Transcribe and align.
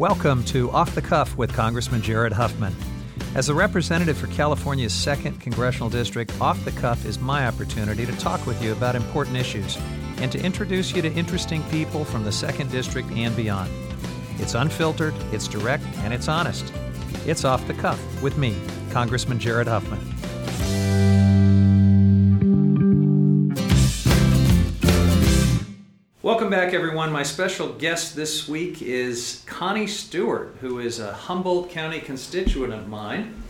Welcome 0.00 0.44
to 0.44 0.70
Off 0.70 0.94
the 0.94 1.02
Cuff 1.02 1.36
with 1.36 1.52
Congressman 1.52 2.00
Jared 2.00 2.32
Huffman. 2.32 2.74
As 3.34 3.50
a 3.50 3.54
representative 3.54 4.16
for 4.16 4.28
California's 4.28 4.94
2nd 4.94 5.38
Congressional 5.42 5.90
District, 5.90 6.32
Off 6.40 6.64
the 6.64 6.70
Cuff 6.70 7.04
is 7.04 7.18
my 7.18 7.46
opportunity 7.46 8.06
to 8.06 8.16
talk 8.16 8.46
with 8.46 8.62
you 8.62 8.72
about 8.72 8.96
important 8.96 9.36
issues 9.36 9.76
and 10.16 10.32
to 10.32 10.42
introduce 10.42 10.96
you 10.96 11.02
to 11.02 11.12
interesting 11.12 11.62
people 11.64 12.06
from 12.06 12.24
the 12.24 12.30
2nd 12.30 12.70
District 12.70 13.10
and 13.10 13.36
beyond. 13.36 13.70
It's 14.38 14.54
unfiltered, 14.54 15.12
it's 15.32 15.46
direct, 15.46 15.84
and 15.98 16.14
it's 16.14 16.28
honest. 16.28 16.72
It's 17.26 17.44
Off 17.44 17.66
the 17.66 17.74
Cuff 17.74 18.00
with 18.22 18.38
me, 18.38 18.56
Congressman 18.92 19.38
Jared 19.38 19.68
Huffman. 19.68 20.00
Welcome 26.50 26.66
back, 26.66 26.74
everyone. 26.74 27.12
My 27.12 27.22
special 27.22 27.74
guest 27.74 28.16
this 28.16 28.48
week 28.48 28.82
is 28.82 29.44
Connie 29.46 29.86
Stewart, 29.86 30.56
who 30.60 30.80
is 30.80 30.98
a 30.98 31.12
Humboldt 31.12 31.70
County 31.70 32.00
constituent 32.00 32.72
of 32.72 32.88
mine 32.88 33.40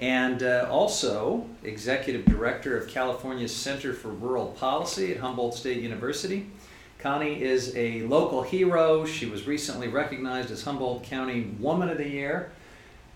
and 0.00 0.42
uh, 0.42 0.66
also 0.68 1.46
Executive 1.62 2.24
Director 2.24 2.76
of 2.76 2.88
California's 2.88 3.54
Center 3.54 3.92
for 3.92 4.08
Rural 4.08 4.48
Policy 4.58 5.12
at 5.12 5.18
Humboldt 5.18 5.54
State 5.54 5.80
University. 5.80 6.50
Connie 6.98 7.40
is 7.40 7.76
a 7.76 8.02
local 8.08 8.42
hero. 8.42 9.06
She 9.06 9.26
was 9.26 9.46
recently 9.46 9.86
recognized 9.86 10.50
as 10.50 10.64
Humboldt 10.64 11.04
County 11.04 11.54
Woman 11.60 11.88
of 11.88 11.96
the 11.96 12.08
Year. 12.08 12.50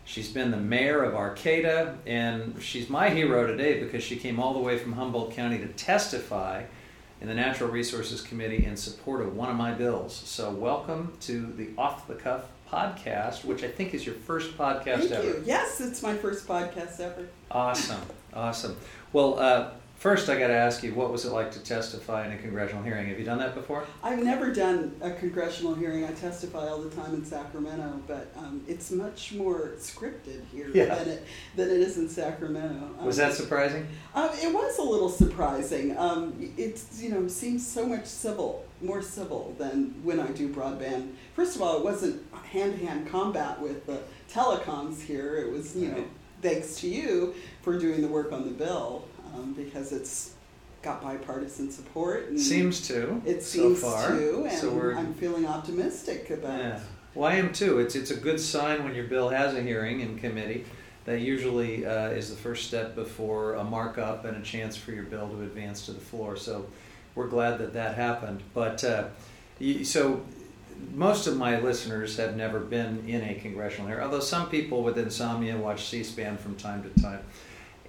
She's 0.05 0.29
been 0.29 0.53
the 0.53 0.57
mayor 0.57 1.03
of 1.03 1.17
Arcata, 1.17 1.97
and 2.07 2.63
she's 2.63 2.89
my 2.89 3.11
hero 3.11 3.45
today 3.49 3.81
because 3.81 4.05
she 4.05 4.15
came 4.15 4.39
all 4.39 4.53
the 4.53 4.61
way 4.61 4.79
from 4.79 4.93
Humboldt 4.93 5.33
County 5.33 5.59
to 5.59 5.67
testify 5.67 6.63
in 7.23 7.29
the 7.29 7.35
Natural 7.35 7.71
Resources 7.71 8.21
Committee 8.21 8.67
in 8.67 8.77
support 8.77 9.21
of 9.21 9.37
one 9.37 9.49
of 9.49 9.55
my 9.55 9.71
bills. 9.71 10.13
So, 10.13 10.51
welcome 10.51 11.17
to 11.21 11.47
the 11.57 11.69
Off 11.79 12.09
the 12.09 12.15
Cuff 12.15 12.47
podcast, 12.69 13.45
which 13.45 13.63
I 13.63 13.69
think 13.69 13.95
is 13.95 14.05
your 14.05 14.17
first 14.17 14.59
podcast 14.59 15.09
Thank 15.09 15.13
ever. 15.13 15.27
you. 15.29 15.43
Yes, 15.47 15.81
it's 15.81 16.03
my 16.03 16.17
first 16.17 16.49
podcast 16.49 16.99
ever. 16.99 17.29
Awesome, 17.49 18.01
awesome. 18.35 18.77
Well, 19.13 19.39
uh, 19.39 19.71
first 20.03 20.29
I 20.29 20.37
got 20.37 20.49
to 20.49 20.55
ask 20.55 20.83
you, 20.83 20.93
what 20.95 21.13
was 21.13 21.25
it 21.25 21.31
like 21.31 21.53
to 21.53 21.61
testify 21.61 22.27
in 22.27 22.33
a 22.33 22.37
congressional 22.37 22.83
hearing? 22.83 23.07
Have 23.07 23.21
you 23.21 23.25
done 23.25 23.39
that 23.39 23.55
before? 23.55 23.85
I've 24.03 24.21
never 24.21 24.53
done 24.53 24.97
a 25.01 25.13
congressional 25.13 25.77
hearing. 25.77 26.05
I 26.05 26.11
testify 26.11 26.67
all 26.67 26.81
the 26.83 26.91
time 26.91 27.15
in 27.15 27.25
Sacramento, 27.25 28.03
but 28.09 28.33
um, 28.37 28.63
it's 28.67 28.91
much 28.91 29.33
more 29.33 29.75
scripted 29.79 30.41
here 30.51 30.71
Yeah. 30.75 30.97
than 30.97 31.09
it 31.09 31.27
than 31.55 31.71
it 31.71 31.77
is 31.81 31.99
in 31.99 32.09
Sacramento. 32.09 32.85
Um, 32.99 33.07
Was 33.07 33.17
that 33.19 33.35
surprising? 33.35 33.87
Um, 34.17 34.31
it 34.43 34.53
was 34.53 34.77
a 34.79 34.83
little 34.83 35.09
surprising. 35.09 35.97
Um, 35.97 36.35
it's 36.59 37.01
you 37.01 37.11
know 37.11 37.29
seems 37.29 37.65
so 37.65 37.87
much 37.87 38.07
civil, 38.07 38.65
more 38.81 39.03
civil 39.03 39.55
than 39.57 39.95
when 40.03 40.19
I 40.19 40.27
do 40.33 40.49
broadband. 40.49 41.13
First 41.37 41.55
of 41.55 41.63
all, 41.63 41.79
it 41.79 41.85
wasn't 41.85 42.21
hand 42.51 42.77
to 42.77 42.85
hand 42.85 43.09
combat 43.09 43.61
with 43.61 43.87
the 43.87 44.01
telecoms 44.29 45.01
here. 45.01 45.37
It 45.37 45.53
was 45.53 45.77
you 45.77 45.89
know 45.89 45.95
Right. 45.99 46.09
thanks 46.43 46.75
to 46.81 46.89
you 46.89 47.35
for 47.63 47.79
doing 47.79 48.03
the 48.03 48.09
work 48.09 48.33
on 48.33 48.43
the 48.45 48.51
bill 48.65 49.05
um, 49.35 49.53
because 49.55 49.93
it's 49.93 50.35
got 50.83 51.03
bipartisan 51.03 51.71
support. 51.71 52.29
And 52.29 52.41
Seems 52.41 52.87
to. 52.89 53.23
it 53.25 53.43
so 53.43 53.75
seems 53.75 53.81
far. 53.81 54.09
to, 54.11 54.45
and 54.45 54.59
so 54.59 54.93
I'm 54.97 55.15
feeling 55.15 55.47
optimistic 55.47 56.31
about. 56.31 56.59
yeah. 56.59 56.81
Well, 57.15 57.31
I 57.31 57.37
am 57.37 57.53
too. 57.53 57.79
It's 57.79 57.95
it's 57.95 58.11
a 58.11 58.17
good 58.17 58.41
sign 58.41 58.85
when 58.85 58.95
your 58.95 59.05
bill 59.05 59.29
has 59.29 59.55
a 59.55 59.63
hearing 59.63 60.01
in 60.01 60.19
committee. 60.19 60.65
That 61.05 61.21
usually 61.21 61.85
uh, 61.85 62.09
is 62.11 62.31
the 62.31 62.37
first 62.37 62.69
step 62.69 62.95
before 62.95 63.55
a 63.55 63.65
markup 63.65 64.25
and 64.25 64.37
a 64.37 64.41
chance 64.41 64.77
for 64.77 64.93
your 64.93 65.03
bill 65.05 65.29
to 65.29 65.43
advance 65.43 65.85
to 65.87 65.93
the 65.93 66.01
floor. 66.01 66.37
So 66.37 66.67
we're 67.15 67.27
glad 67.27 67.59
that 67.59 67.73
that 67.75 67.97
happened. 67.97 68.41
But 68.55 68.85
uh, 68.85 69.09
so 69.83 70.23
most 70.95 71.27
of 71.27 71.37
my 71.37 71.59
listeners 71.61 72.17
have 72.17 72.37
never 72.37 72.61
been 72.61 73.05
in 73.09 73.21
a 73.23 73.35
congressional 73.35 73.89
hearing, 73.89 74.03
although 74.05 74.21
some 74.21 74.49
people 74.49 74.83
with 74.83 74.97
insomnia 74.97 75.57
watch 75.57 75.87
C-SPAN 75.89 76.39
from 76.39 76.55
time 76.57 76.83
to 76.83 77.03
time. 77.03 77.21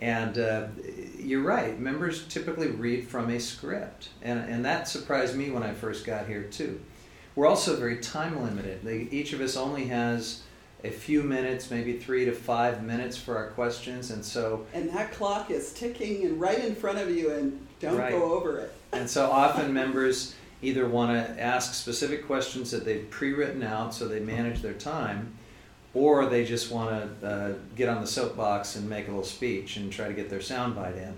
And 0.04 0.38
uh, 0.38 0.68
you're 1.18 1.42
right. 1.44 1.80
Members 1.80 2.28
typically 2.28 2.68
read 2.68 3.08
from 3.08 3.30
a 3.30 3.40
script, 3.40 4.10
and 4.22 4.38
and 4.38 4.66
that 4.66 4.90
surprised 4.90 5.34
me 5.34 5.50
when 5.50 5.64
I 5.64 5.74
first 5.74 6.06
got 6.06 6.28
here 6.28 6.44
too. 6.44 6.82
We're 7.36 7.48
also 7.48 7.78
very 7.78 7.98
time 8.00 8.44
limited. 8.44 8.84
They, 8.84 9.08
each 9.12 9.32
of 9.32 9.40
us 9.40 9.56
only 9.56 9.86
has 9.86 10.42
a 10.84 10.90
few 10.90 11.24
minutes, 11.24 11.72
maybe 11.72 11.98
three 11.98 12.26
to 12.26 12.34
five 12.34 12.84
minutes 12.84 13.16
for 13.16 13.38
our 13.38 13.48
questions, 13.52 14.12
and 14.12 14.26
so 14.26 14.66
And 14.74 14.90
that 14.90 15.14
clock 15.14 15.50
is 15.50 15.72
ticking 15.72 16.26
and 16.26 16.38
right 16.40 16.60
in 16.60 16.76
front 16.76 16.98
of 17.00 17.10
you, 17.10 17.32
and 17.32 17.66
don't 17.80 17.96
Right. 17.98 18.12
go 18.12 18.34
over 18.34 18.60
it. 18.60 18.74
and 18.92 19.10
so 19.10 19.32
often 19.32 19.74
members 19.74 20.36
either 20.62 20.86
want 20.86 21.12
to 21.12 21.42
ask 21.42 21.74
specific 21.74 22.28
questions 22.28 22.72
that 22.72 22.84
they've 22.84 23.10
pre-written 23.10 23.64
out 23.64 23.94
so 23.94 24.06
they 24.10 24.20
manage 24.20 24.62
their 24.62 24.74
time, 24.74 25.34
or 25.94 26.26
they 26.26 26.44
just 26.44 26.72
want 26.72 27.22
to 27.22 27.28
uh, 27.28 27.54
get 27.76 27.90
on 27.90 28.02
the 28.02 28.08
soapbox 28.08 28.76
and 28.76 28.90
make 28.90 29.08
a 29.08 29.10
little 29.10 29.24
speech 29.24 29.78
and 29.78 29.92
try 29.92 30.08
to 30.08 30.14
get 30.14 30.30
their 30.30 30.40
soundbite 30.40 30.98
in. 30.98 31.14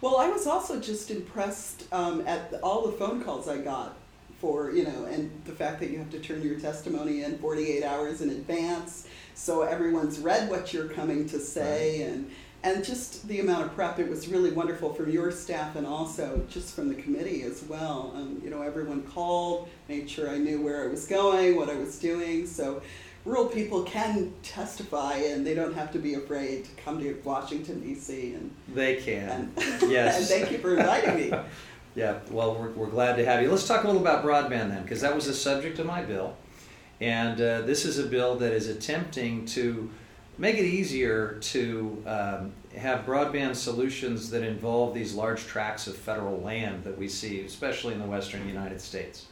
Well, 0.00 0.16
I 0.18 0.28
was 0.28 0.46
also 0.46 0.80
just 0.80 1.10
impressed 1.10 1.86
um, 1.92 2.26
at 2.26 2.50
the, 2.50 2.58
all 2.60 2.86
the 2.86 2.92
phone 2.92 3.22
calls 3.22 3.48
I 3.48 3.58
got 3.58 3.96
for, 4.40 4.72
you 4.72 4.84
know, 4.84 5.04
and 5.04 5.30
the 5.44 5.52
fact 5.52 5.78
that 5.80 5.90
you 5.90 5.98
have 5.98 6.10
to 6.10 6.18
turn 6.18 6.42
your 6.42 6.58
testimony 6.58 7.22
in 7.22 7.38
48 7.38 7.84
hours 7.84 8.20
in 8.20 8.30
advance, 8.30 9.06
so 9.34 9.62
everyone's 9.62 10.18
read 10.18 10.50
what 10.50 10.72
you're 10.72 10.88
coming 10.88 11.28
to 11.28 11.38
say, 11.38 12.02
and 12.02 12.30
and 12.64 12.84
just 12.84 13.26
the 13.26 13.40
amount 13.40 13.64
of 13.64 13.74
prep. 13.74 13.98
It 13.98 14.08
was 14.08 14.28
really 14.28 14.52
wonderful 14.52 14.94
from 14.94 15.10
your 15.10 15.32
staff 15.32 15.74
and 15.74 15.84
also 15.86 16.44
just 16.48 16.76
from 16.76 16.88
the 16.88 16.94
committee 16.94 17.42
as 17.42 17.64
well. 17.64 18.12
Um, 18.14 18.40
you 18.44 18.50
know, 18.50 18.62
everyone 18.62 19.02
called, 19.02 19.68
made 19.88 20.08
sure 20.08 20.30
I 20.30 20.38
knew 20.38 20.62
where 20.62 20.84
I 20.84 20.86
was 20.86 21.06
going, 21.06 21.56
what 21.56 21.68
I 21.68 21.74
was 21.74 21.98
doing, 21.98 22.46
so. 22.46 22.82
Rural 23.24 23.46
people 23.46 23.84
can 23.84 24.32
testify, 24.42 25.14
and 25.14 25.46
they 25.46 25.54
don't 25.54 25.74
have 25.74 25.92
to 25.92 25.98
be 25.98 26.14
afraid 26.14 26.64
to 26.64 26.70
come 26.82 26.98
to 27.00 27.14
Washington 27.24 27.80
D.C. 27.80 28.34
and 28.34 28.50
They 28.74 28.96
can. 28.96 29.52
and, 29.56 29.82
Yes. 29.90 30.18
and 30.18 30.26
thank 30.26 30.50
you 30.50 30.58
for 30.58 30.76
inviting 30.76 31.16
me. 31.30 31.38
Yeah, 31.94 32.20
well, 32.30 32.54
we're, 32.54 32.70
we're 32.70 32.86
glad 32.86 33.16
to 33.16 33.24
have 33.26 33.42
you. 33.42 33.50
Let's 33.50 33.68
talk 33.68 33.84
a 33.84 33.86
little 33.86 34.00
about 34.00 34.24
broadband 34.24 34.70
then, 34.70 34.82
because 34.82 35.02
that 35.02 35.14
was 35.14 35.26
the 35.26 35.34
subject 35.34 35.78
of 35.78 35.84
my 35.84 36.00
bill. 36.00 36.34
And 37.02 37.38
uh, 37.38 37.60
this 37.60 37.84
is 37.84 37.98
a 37.98 38.04
bill 38.04 38.36
that 38.36 38.54
is 38.54 38.68
attempting 38.68 39.44
to 39.48 39.90
make 40.38 40.56
it 40.56 40.64
easier 40.64 41.36
to 41.42 42.02
um, 42.06 42.52
have 42.78 43.04
broadband 43.04 43.56
solutions 43.56 44.30
that 44.30 44.42
involve 44.42 44.94
these 44.94 45.12
large 45.12 45.44
tracts 45.46 45.86
of 45.86 45.94
federal 45.94 46.40
land 46.40 46.82
that 46.84 46.96
we 46.96 47.08
see, 47.08 47.42
especially 47.42 47.92
in 47.92 48.00
the 48.00 48.06
western 48.06 48.48
United 48.48 48.80
States. 48.80 49.26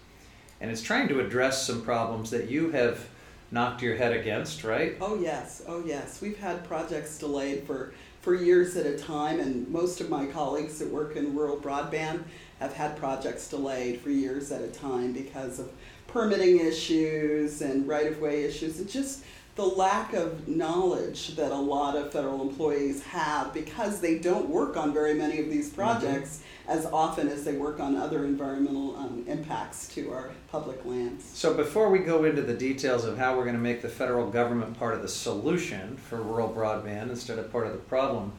And 0.60 0.70
it's 0.70 0.82
trying 0.82 1.08
to 1.08 1.20
address 1.20 1.66
some 1.66 1.80
problems 1.80 2.28
that 2.28 2.50
you 2.50 2.72
have 2.72 3.08
knocked 3.50 3.82
your 3.82 3.96
head 3.96 4.12
against, 4.12 4.64
right? 4.64 4.96
Oh 5.00 5.20
yes, 5.20 5.62
oh 5.66 5.82
yes. 5.84 6.20
We've 6.20 6.38
had 6.38 6.64
projects 6.66 7.18
delayed 7.18 7.64
for, 7.64 7.92
for 8.20 8.34
years 8.34 8.76
at 8.76 8.86
a 8.86 8.96
time, 8.96 9.40
and 9.40 9.68
most 9.68 10.00
of 10.00 10.08
my 10.08 10.26
colleagues 10.26 10.78
that 10.78 10.88
work 10.88 11.16
in 11.16 11.34
rural 11.34 11.56
broadband 11.56 12.22
have 12.60 12.72
had 12.74 12.96
projects 12.96 13.48
delayed 13.48 14.00
for 14.00 14.10
years 14.10 14.52
at 14.52 14.62
a 14.62 14.68
time 14.68 15.12
because 15.12 15.58
of 15.58 15.70
permitting 16.06 16.60
issues 16.60 17.62
and 17.62 17.86
right 17.88 18.06
of 18.06 18.20
way 18.20 18.44
issues, 18.44 18.78
and 18.78 18.88
just 18.88 19.24
the 19.60 19.66
lack 19.66 20.14
of 20.14 20.48
knowledge 20.48 21.36
that 21.36 21.52
a 21.52 21.54
lot 21.54 21.94
of 21.94 22.10
federal 22.10 22.40
employees 22.40 23.02
have 23.02 23.52
because 23.52 24.00
they 24.00 24.18
don't 24.18 24.48
work 24.48 24.74
on 24.74 24.90
very 24.90 25.12
many 25.12 25.38
of 25.38 25.50
these 25.50 25.68
projects 25.68 26.42
as 26.66 26.86
often 26.86 27.28
as 27.28 27.44
they 27.44 27.52
work 27.52 27.78
on 27.78 27.94
other 27.94 28.24
environmental 28.24 28.96
um, 28.96 29.22
impacts 29.28 29.86
to 29.88 30.10
our 30.14 30.30
public 30.50 30.82
lands. 30.86 31.26
So 31.34 31.52
before 31.52 31.90
we 31.90 31.98
go 31.98 32.24
into 32.24 32.40
the 32.40 32.54
details 32.54 33.04
of 33.04 33.18
how 33.18 33.36
we're 33.36 33.44
going 33.44 33.54
to 33.54 33.60
make 33.60 33.82
the 33.82 33.90
federal 33.90 34.30
government 34.30 34.78
part 34.78 34.94
of 34.94 35.02
the 35.02 35.08
solution 35.08 35.98
for 35.98 36.22
rural 36.22 36.48
broadband 36.48 37.10
instead 37.10 37.38
of 37.38 37.52
part 37.52 37.66
of 37.66 37.74
the 37.74 37.80
problem, 37.80 38.32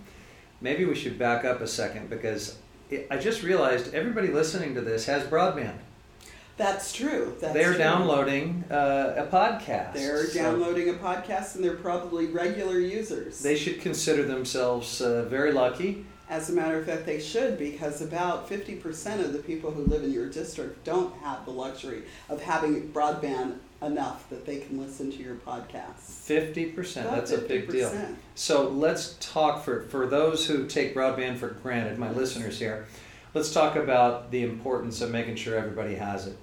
maybe 0.60 0.86
we 0.86 0.96
should 0.96 1.20
back 1.20 1.46
up 1.46 1.62
a 1.62 1.68
second 1.68 2.10
because 2.10 2.58
I 3.12 3.18
just 3.18 3.44
realized 3.44 3.94
everybody 3.94 4.30
listening 4.30 4.74
to 4.74 4.82
this 4.82 5.06
has 5.06 5.22
broadband. 5.26 5.78
That's 6.62 6.94
true. 6.94 7.36
That's 7.40 7.56
They're 7.56 7.72
true. 7.72 7.80
downloading 7.80 8.66
uh, 8.70 9.16
a 9.18 9.26
podcast. 9.26 9.94
They're 9.94 10.28
So 10.28 10.44
downloading 10.44 10.90
a 10.90 10.94
podcast 10.94 11.56
and 11.56 11.64
they're 11.64 11.74
probably 11.76 12.28
regular 12.28 12.78
users. 12.78 13.42
They 13.42 13.56
should 13.56 13.82
consider 13.82 14.26
themselves 14.26 15.02
uh, 15.02 15.24
very 15.24 15.54
lucky. 15.54 16.06
As 16.30 16.52
a 16.52 16.54
matter 16.54 16.78
of 16.78 16.86
fact, 16.86 17.08
they 17.08 17.20
should 17.20 17.58
because 17.58 18.04
about 18.04 18.48
50% 18.48 19.22
of 19.22 19.34
the 19.34 19.40
people 19.40 19.72
who 19.72 19.86
live 19.86 20.04
in 20.04 20.14
your 20.14 20.30
district 20.30 20.84
don't 20.84 21.12
have 21.16 21.46
the 21.46 21.52
luxury 21.52 22.04
of 22.30 22.44
having 22.44 22.90
broadband 22.90 23.56
enough 23.82 24.30
that 24.30 24.46
they 24.46 24.60
can 24.60 24.80
listen 24.80 25.12
to 25.12 25.18
your 25.18 25.38
podcast. 25.38 25.96
50%, 25.98 27.02
About 27.02 27.16
that's 27.16 27.32
a 27.32 27.40
big 27.40 27.72
deal. 27.72 27.92
So 28.36 28.70
let's 28.70 29.18
talk 29.20 29.64
for, 29.64 29.82
for 29.82 30.06
those 30.06 30.46
who 30.46 30.68
take 30.68 30.94
broadband 30.94 31.38
for 31.38 31.48
granted, 31.48 31.98
my 31.98 32.12
listeners 32.12 32.60
here, 32.60 32.86
let's 33.34 33.52
talk 33.52 33.76
about 33.76 34.30
the 34.30 34.44
importance 34.44 35.02
of 35.02 35.10
making 35.10 35.38
sure 35.38 35.58
everybody 35.58 35.96
has 35.96 36.28
it. 36.28 36.38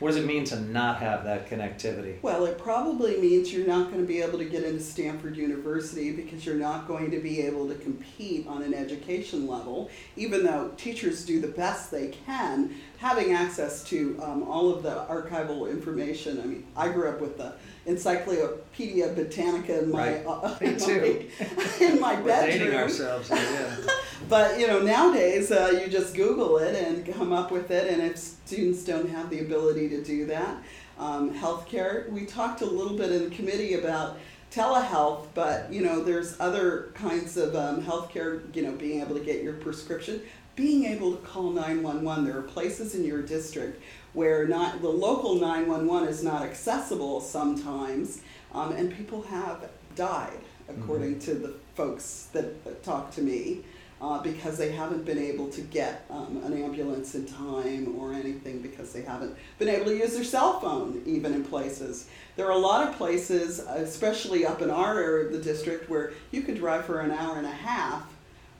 What 0.00 0.08
does 0.08 0.16
it 0.16 0.26
mean 0.26 0.44
to 0.46 0.58
not 0.58 0.98
have 0.98 1.22
that 1.24 1.48
connectivity? 1.48 2.20
Well, 2.20 2.46
it 2.46 2.58
probably 2.58 3.16
means 3.20 3.52
you're 3.52 3.66
not 3.66 3.90
going 3.90 4.00
to 4.00 4.06
be 4.06 4.20
able 4.20 4.38
to 4.38 4.44
get 4.44 4.64
into 4.64 4.82
Stanford 4.82 5.36
University 5.36 6.10
because 6.10 6.44
you're 6.44 6.56
not 6.56 6.88
going 6.88 7.12
to 7.12 7.20
be 7.20 7.42
able 7.42 7.68
to 7.68 7.76
compete 7.76 8.46
on 8.48 8.62
an 8.62 8.74
education 8.74 9.46
level, 9.46 9.90
even 10.16 10.44
though 10.44 10.72
teachers 10.76 11.24
do 11.24 11.40
the 11.40 11.48
best 11.48 11.92
they 11.92 12.08
can. 12.08 12.74
Having 13.04 13.32
access 13.34 13.84
to 13.84 14.18
um, 14.22 14.42
all 14.44 14.70
of 14.74 14.82
the 14.82 15.04
archival 15.10 15.70
information. 15.70 16.40
I 16.40 16.44
mean, 16.46 16.66
I 16.74 16.88
grew 16.88 17.06
up 17.10 17.20
with 17.20 17.36
the 17.36 17.52
Encyclopedia 17.84 19.08
Britannica 19.08 19.82
in 19.82 19.90
my 19.90 20.22
Right. 20.22 20.26
uh, 20.26 20.56
in 20.62 20.78
too. 20.78 21.28
my, 21.38 21.86
in 21.86 22.00
my 22.00 22.14
We're 22.18 22.24
bedroom. 22.28 22.58
dating 22.60 22.74
ourselves. 22.78 23.28
Yeah. 23.28 23.76
But 24.26 24.58
you 24.58 24.66
know, 24.66 24.80
nowadays 24.80 25.50
uh, 25.52 25.78
you 25.84 25.90
just 25.90 26.14
Google 26.14 26.56
it 26.56 26.74
and 26.82 27.04
come 27.14 27.30
up 27.34 27.50
with 27.50 27.70
it. 27.70 27.92
And 27.92 28.00
if 28.00 28.16
students 28.16 28.82
don't 28.82 29.10
have 29.10 29.28
the 29.28 29.40
ability 29.40 29.90
to 29.90 30.02
do 30.02 30.24
that, 30.26 30.56
um, 30.98 31.34
healthcare. 31.34 32.08
We 32.10 32.24
talked 32.24 32.62
a 32.62 32.66
little 32.66 32.96
bit 32.96 33.12
in 33.12 33.28
the 33.28 33.36
committee 33.36 33.74
about 33.74 34.16
telehealth, 34.50 35.26
but 35.34 35.70
you 35.70 35.82
know, 35.82 36.02
there's 36.02 36.40
other 36.40 36.90
kinds 36.94 37.36
of 37.36 37.54
um, 37.54 37.82
healthcare. 37.82 38.40
You 38.56 38.62
know, 38.62 38.72
being 38.72 39.02
able 39.02 39.14
to 39.18 39.22
get 39.22 39.42
your 39.42 39.54
prescription, 39.54 40.22
being 40.56 40.84
able 40.84 41.16
to 41.16 41.26
call 41.26 41.50
nine 41.50 41.82
one 41.82 42.04
one. 42.04 42.24
There 42.24 42.38
are 42.38 42.42
places 42.42 42.94
in 42.94 43.04
your 43.04 43.22
district 43.22 43.82
where 44.12 44.46
not 44.46 44.80
the 44.80 44.88
local 44.88 45.34
nine 45.36 45.66
one 45.66 45.86
one 45.86 46.06
is 46.06 46.22
not 46.22 46.42
accessible 46.42 47.20
sometimes, 47.20 48.22
um, 48.52 48.72
and 48.72 48.94
people 48.94 49.22
have 49.22 49.68
died, 49.96 50.38
according 50.68 51.18
to 51.20 51.34
the 51.34 51.54
folks 51.74 52.28
that, 52.32 52.64
that 52.64 52.82
talk 52.84 53.10
to 53.12 53.22
me 53.22 53.62
uh, 54.00 54.18
because 54.22 54.58
they 54.58 54.70
haven't 54.70 55.04
been 55.04 55.18
able 55.18 55.48
to 55.48 55.60
get 55.62 56.04
um, 56.10 56.40
an 56.44 56.52
ambulance 56.52 57.14
in 57.14 57.26
time 57.26 57.96
or 57.98 58.12
anything 58.12 58.60
because 58.60 58.92
they 58.92 59.02
haven't 59.02 59.34
been 59.58 59.68
able 59.68 59.86
to 59.86 59.96
use 59.96 60.14
their 60.14 60.24
cell 60.24 60.60
phone 60.60 61.02
even 61.06 61.32
in 61.32 61.44
places. 61.44 62.06
There 62.36 62.46
are 62.46 62.52
a 62.52 62.58
lot 62.58 62.86
of 62.86 62.96
places, 62.96 63.60
especially 63.60 64.44
up 64.44 64.62
in 64.62 64.70
our 64.70 64.98
area 65.00 65.26
of 65.26 65.32
the 65.32 65.38
district, 65.38 65.88
where 65.88 66.12
you 66.32 66.42
could 66.42 66.56
drive 66.56 66.84
for 66.84 67.00
an 67.00 67.10
hour 67.10 67.38
and 67.38 67.46
a 67.46 67.50
half 67.50 68.04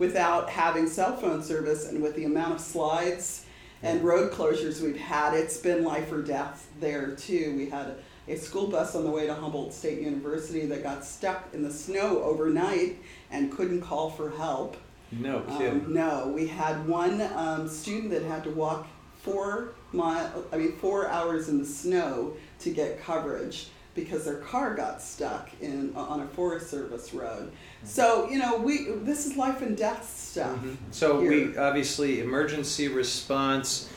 without 0.08 0.50
having 0.50 0.86
cell 0.86 1.16
phone 1.16 1.42
service, 1.42 1.88
and 1.88 2.02
with 2.02 2.14
the 2.14 2.24
amount 2.24 2.54
of 2.54 2.60
slides 2.60 3.46
and 3.82 4.02
road 4.02 4.30
closures 4.32 4.80
we've 4.80 4.96
had, 4.98 5.34
it's 5.34 5.56
been 5.56 5.84
life 5.84 6.12
or 6.12 6.22
death 6.22 6.68
there 6.80 7.14
too. 7.16 7.54
We 7.56 7.70
had 7.70 7.96
a, 8.28 8.36
school 8.36 8.66
bus 8.68 8.94
on 8.94 9.04
the 9.04 9.10
way 9.10 9.26
to 9.26 9.34
Humboldt 9.34 9.72
State 9.74 10.00
University 10.00 10.66
that 10.66 10.82
got 10.82 11.04
stuck 11.04 11.48
in 11.52 11.62
the 11.62 11.70
snow 11.72 12.22
overnight 12.22 12.96
and 13.30 13.50
couldn't 13.52 13.82
call 13.82 14.10
for 14.10 14.30
help. 14.30 14.76
No 15.12 15.38
Um, 15.48 15.58
kidding. 15.58 15.92
no, 15.92 16.32
we 16.34 16.46
had 16.46 16.86
one 16.88 17.20
um, 17.34 17.68
student 17.68 18.10
that 18.12 18.22
had 18.22 18.42
to 18.44 18.50
walk 18.50 18.86
four 19.22 19.72
mile, 19.92 20.44
I 20.52 20.56
mean 20.58 20.72
four 20.76 21.08
hours 21.08 21.48
in 21.48 21.58
the 21.58 21.66
snow 21.66 22.34
to 22.60 22.70
get 22.70 23.02
coverage 23.02 23.68
because 23.94 24.24
their 24.24 24.36
car 24.36 24.74
got 24.74 25.00
stuck 25.00 25.48
in 25.60 25.94
on 25.96 26.20
a 26.20 26.26
Forest 26.28 26.70
Service 26.70 27.14
road. 27.14 27.50
So 27.84 28.28
you 28.28 28.38
know, 28.38 28.56
we 28.56 28.86
this 29.02 29.26
is 29.26 29.36
life 29.36 29.62
and 29.62 29.76
death 29.76 30.08
stuff. 30.08 30.58
Mhm. 30.58 30.76
So 30.90 31.20
here. 31.20 31.30
we 31.30 31.56
obviously 31.56 32.20
emergency 32.20 32.88
response, 32.88 33.88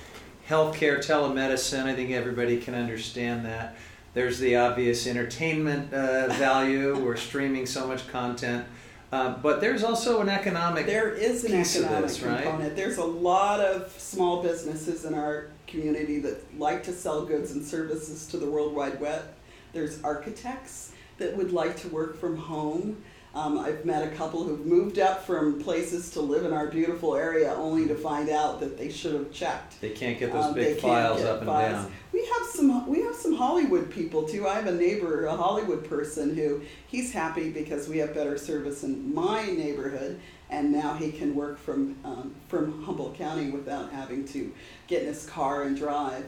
healthcare, 0.48 1.00
telemedicine. 1.00 1.86
I 1.86 1.96
think 1.96 2.12
everybody 2.12 2.60
can 2.60 2.76
understand 2.76 3.46
that. 3.46 3.76
There's 4.14 4.40
the 4.40 4.56
obvious 4.56 5.08
entertainment 5.08 5.94
uh, 5.94 6.28
value. 6.34 6.98
We're 6.98 7.18
streaming 7.18 7.66
so 7.66 7.88
much 7.88 8.08
content, 8.08 8.66
uh, 9.12 9.36
but 9.42 9.62
there's 9.62 9.84
also 9.84 10.22
an 10.22 10.30
economic. 10.30 10.86
There 10.86 11.12
is 11.12 11.44
an 11.44 11.60
economic 11.60 12.10
this, 12.10 12.22
right? 12.22 12.44
component. 12.44 12.76
There's 12.76 12.98
a 12.98 13.06
lot 13.06 13.60
of 13.60 13.92
small 13.98 14.44
businesses 14.44 15.06
in 15.06 15.14
our 15.14 15.48
community 15.66 16.20
that 16.20 16.60
like 16.60 16.84
to 16.84 16.94
sell 16.94 17.26
goods 17.26 17.52
and 17.52 17.64
services 17.64 18.28
to 18.28 18.38
the 18.38 18.50
World 18.50 18.74
Wide 18.76 19.00
Web. 19.00 19.24
There's 19.74 20.02
architects 20.04 20.92
that 21.18 21.36
would 21.36 21.52
like 21.52 21.78
to 21.78 21.88
work 21.90 22.20
from 22.20 22.38
home. 22.38 22.98
Um, 23.36 23.60
I've 23.60 23.86
met 23.86 24.02
a 24.12 24.16
couple 24.16 24.44
who've 24.44 24.66
moved 24.66 24.98
up 24.98 25.24
from 25.24 25.62
places 25.62 26.10
to 26.12 26.22
live 26.22 26.44
in 26.46 26.54
our 26.54 26.68
beautiful 26.68 27.16
area 27.16 27.54
only 27.54 27.88
to 27.88 27.94
find 27.96 28.30
out 28.30 28.60
that 28.62 28.78
they 28.78 28.90
should 28.90 29.14
have 29.14 29.32
checked. 29.32 29.80
They 29.80 29.92
can't 29.92 30.18
get 30.18 30.32
those 30.34 30.46
Um, 30.46 30.54
big 30.56 30.80
files 30.80 31.22
up 31.22 31.40
and 31.40 31.46
files. 31.48 31.84
down. 31.84 31.92
We 32.14 32.26
have 32.26 32.48
some 32.48 32.88
we 32.88 33.02
have 33.02 33.14
some 33.16 33.34
Hollywood 33.36 33.92
people 33.92 34.24
too. 34.24 34.48
I 34.48 34.56
have 34.56 34.66
a 34.66 34.72
neighbor, 34.72 35.26
a 35.26 35.36
Hollywood 35.36 35.88
person 35.88 36.36
who 36.36 36.62
he's 36.88 37.12
happy 37.12 37.52
because 37.52 37.88
we 37.88 38.00
have 38.00 38.16
better 38.16 38.38
service 38.40 38.84
in 38.84 39.14
my 39.14 39.46
neighborhood, 39.46 40.20
and 40.50 40.72
now 40.72 40.96
he 40.96 41.12
can 41.12 41.36
work 41.36 41.60
from 41.60 41.96
um, 42.04 42.34
from 42.48 42.84
Humboldt 42.86 43.16
County 43.20 43.52
without 43.52 43.92
having 43.92 44.26
to 44.30 44.52
get 44.88 45.02
in 45.04 45.10
his 45.10 45.28
car 45.28 45.64
and 45.64 45.78
drive. 45.78 46.26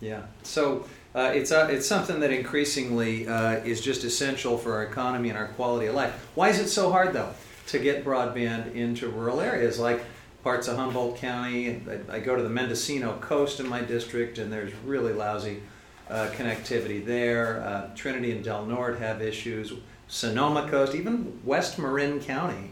Yeah. 0.00 0.22
So 0.42 0.86
uh, 1.16 1.32
it's 1.34 1.50
uh, 1.50 1.66
it's 1.70 1.86
something 1.86 2.20
that 2.20 2.30
increasingly 2.30 3.26
uh, 3.26 3.52
is 3.64 3.80
just 3.80 4.04
essential 4.04 4.58
for 4.58 4.74
our 4.74 4.84
economy 4.84 5.30
and 5.30 5.38
our 5.38 5.48
quality 5.48 5.86
of 5.86 5.94
life. 5.94 6.12
Why 6.34 6.50
is 6.50 6.58
it 6.58 6.68
so 6.68 6.92
hard 6.92 7.14
though 7.14 7.32
to 7.68 7.78
get 7.78 8.04
broadband 8.04 8.74
into 8.74 9.08
rural 9.08 9.40
areas 9.40 9.78
like 9.78 10.04
parts 10.44 10.68
of 10.68 10.76
Humboldt 10.76 11.16
County? 11.16 11.80
I, 12.10 12.16
I 12.16 12.20
go 12.20 12.36
to 12.36 12.42
the 12.42 12.50
Mendocino 12.50 13.16
coast 13.18 13.60
in 13.60 13.68
my 13.68 13.80
district, 13.80 14.36
and 14.38 14.52
there's 14.52 14.74
really 14.84 15.14
lousy 15.14 15.62
uh, 16.10 16.28
connectivity 16.36 17.04
there. 17.04 17.62
Uh, 17.62 17.94
Trinity 17.96 18.30
and 18.32 18.44
Del 18.44 18.66
Norte 18.66 18.98
have 18.98 19.22
issues. 19.22 19.72
Sonoma 20.08 20.68
coast, 20.68 20.94
even 20.94 21.40
West 21.44 21.78
Marin 21.80 22.20
County, 22.20 22.70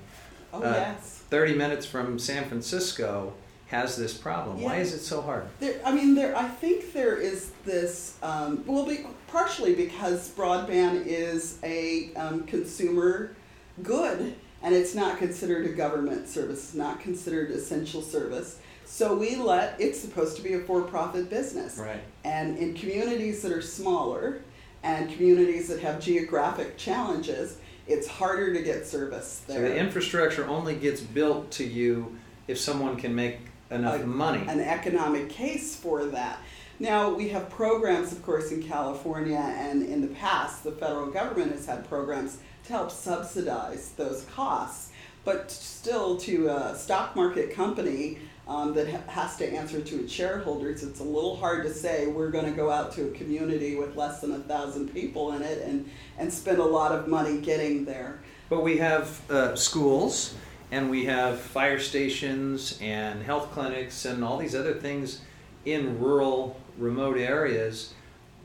Oh 0.52 0.62
yes. 0.62 1.24
30 1.30 1.54
minutes 1.54 1.84
from 1.84 2.16
San 2.18 2.44
Francisco, 2.44 3.32
has 3.68 3.96
this 3.96 4.16
problem. 4.16 4.60
Why 4.60 4.76
is 4.76 4.92
it 4.92 5.00
so 5.00 5.20
hard? 5.20 5.46
There, 5.60 5.80
I 5.84 5.92
mean, 5.92 6.14
there. 6.14 6.36
I 6.36 6.48
think 6.48 6.92
there 6.92 7.16
is 7.16 7.50
this. 7.64 8.18
Um, 8.22 8.64
well, 8.66 8.84
be, 8.84 9.06
partially 9.28 9.74
because 9.74 10.30
broadband 10.30 11.06
is 11.06 11.58
a 11.62 12.12
um, 12.14 12.44
consumer 12.44 13.34
good, 13.82 14.36
and 14.62 14.74
it's 14.74 14.94
not 14.94 15.18
considered 15.18 15.66
a 15.66 15.70
government 15.70 16.28
service. 16.28 16.64
It's 16.64 16.74
not 16.74 17.00
considered 17.00 17.50
essential 17.50 18.02
service. 18.02 18.58
So 18.84 19.16
we 19.16 19.36
let. 19.36 19.80
It's 19.80 19.98
supposed 19.98 20.36
to 20.36 20.42
be 20.42 20.54
a 20.54 20.60
for-profit 20.60 21.30
business. 21.30 21.78
Right. 21.78 22.00
And 22.24 22.58
in 22.58 22.74
communities 22.74 23.42
that 23.42 23.50
are 23.50 23.62
smaller, 23.62 24.42
and 24.84 25.10
communities 25.10 25.68
that 25.68 25.80
have 25.80 25.98
geographic 25.98 26.76
challenges, 26.76 27.56
it's 27.86 28.06
harder 28.06 28.52
to 28.52 28.62
get 28.62 28.86
service 28.86 29.42
there. 29.46 29.56
So 29.56 29.62
the 29.62 29.76
infrastructure 29.76 30.46
only 30.46 30.76
gets 30.76 31.00
built 31.00 31.50
to 31.52 31.64
you 31.64 32.16
if 32.46 32.58
someone 32.58 32.96
can 32.96 33.14
make 33.14 33.38
enough 33.70 34.02
a- 34.02 34.06
money. 34.06 34.44
an 34.48 34.60
economic 34.60 35.28
case 35.28 35.76
for 35.76 36.06
that. 36.06 36.38
Now, 36.80 37.14
we 37.14 37.28
have 37.28 37.48
programs, 37.50 38.10
of 38.12 38.22
course, 38.22 38.50
in 38.50 38.62
California, 38.62 39.38
and 39.38 39.82
in 39.82 40.00
the 40.00 40.08
past, 40.08 40.64
the 40.64 40.72
federal 40.72 41.06
government 41.06 41.52
has 41.52 41.66
had 41.66 41.88
programs 41.88 42.38
to 42.64 42.72
help 42.72 42.90
subsidize 42.90 43.90
those 43.96 44.24
costs. 44.34 44.90
But 45.24 45.50
still, 45.50 46.16
to 46.18 46.48
a 46.48 46.76
stock 46.76 47.14
market 47.14 47.54
company 47.54 48.18
um, 48.46 48.74
that 48.74 48.88
ha- 48.90 49.00
has 49.08 49.36
to 49.36 49.46
answer 49.48 49.80
to 49.80 50.00
its 50.00 50.12
shareholders, 50.12 50.82
it's 50.82 51.00
a 51.00 51.04
little 51.04 51.36
hard 51.36 51.64
to 51.64 51.72
say 51.72 52.08
we're 52.08 52.30
going 52.30 52.44
to 52.44 52.50
go 52.50 52.70
out 52.70 52.92
to 52.92 53.06
a 53.06 53.10
community 53.12 53.76
with 53.76 53.96
less 53.96 54.20
than 54.20 54.32
a 54.32 54.38
thousand 54.40 54.92
people 54.92 55.32
in 55.32 55.42
it 55.42 55.62
and, 55.62 55.88
and 56.18 56.30
spend 56.30 56.58
a 56.58 56.64
lot 56.64 56.92
of 56.92 57.08
money 57.08 57.40
getting 57.40 57.84
there. 57.84 58.20
But 58.50 58.62
we 58.62 58.76
have 58.78 59.30
uh, 59.30 59.54
schools 59.56 60.34
and 60.70 60.90
we 60.90 61.04
have 61.06 61.40
fire 61.40 61.78
stations 61.78 62.78
and 62.80 63.22
health 63.22 63.52
clinics 63.52 64.04
and 64.04 64.24
all 64.24 64.38
these 64.38 64.54
other 64.54 64.74
things 64.74 65.20
in 65.64 65.98
rural, 65.98 66.60
remote 66.78 67.16
areas 67.16 67.94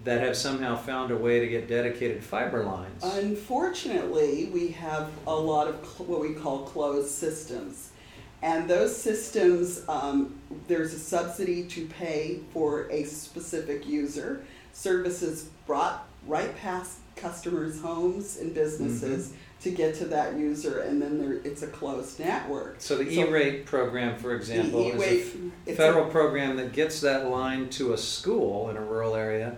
that 0.04 0.22
have 0.22 0.36
somehow 0.36 0.76
found 0.76 1.12
a 1.12 1.18
way 1.18 1.40
to 1.40 1.48
get 1.48 1.68
dedicated 1.68 2.24
fiber 2.24 2.64
lines. 2.64 3.04
Unfortunately, 3.04 4.50
we 4.54 4.70
have 4.70 5.10
a 5.28 5.36
lot 5.36 5.68
of 5.68 5.76
cl- 5.86 6.10
what 6.10 6.22
we 6.22 6.34
call 6.34 6.60
closed 6.60 7.10
systems. 7.10 7.92
And 8.42 8.70
those 8.70 8.96
systems, 8.96 9.84
um, 9.90 10.40
there's 10.68 10.94
a 10.94 11.00
subsidy 11.00 11.66
to 11.66 11.86
pay 11.88 12.40
for 12.54 12.90
a 12.90 13.04
specific 13.04 13.86
user. 13.86 14.46
Services 14.72 15.50
brought 15.66 16.08
right 16.28 16.56
past 16.58 17.00
customers' 17.16 17.82
homes 17.82 18.38
and 18.38 18.54
businesses 18.54 19.30
mm-hmm. 19.30 19.38
to 19.62 19.72
get 19.72 19.96
to 19.96 20.06
that 20.06 20.38
user, 20.38 20.80
and 20.80 21.02
then 21.02 21.20
there, 21.20 21.34
it's 21.44 21.62
a 21.62 21.68
closed 21.68 22.20
network. 22.20 22.76
so 22.80 22.98
the 22.98 23.14
so- 23.14 23.28
E-rate 23.28 23.66
program, 23.66 24.18
for 24.18 24.36
example, 24.36 24.84
The 24.84 24.90
is 24.96 25.02
a 25.02 25.06
E-rate, 25.06 25.52
f- 25.68 25.74
a- 25.74 25.76
federal 25.76 26.10
program 26.10 26.56
that 26.58 26.72
gets 26.72 27.02
that 27.02 27.30
line 27.30 27.70
to 27.72 27.94
a 27.94 27.98
school 27.98 28.70
in 28.70 28.78
a 28.78 28.82
rural 28.82 29.16
area, 29.16 29.58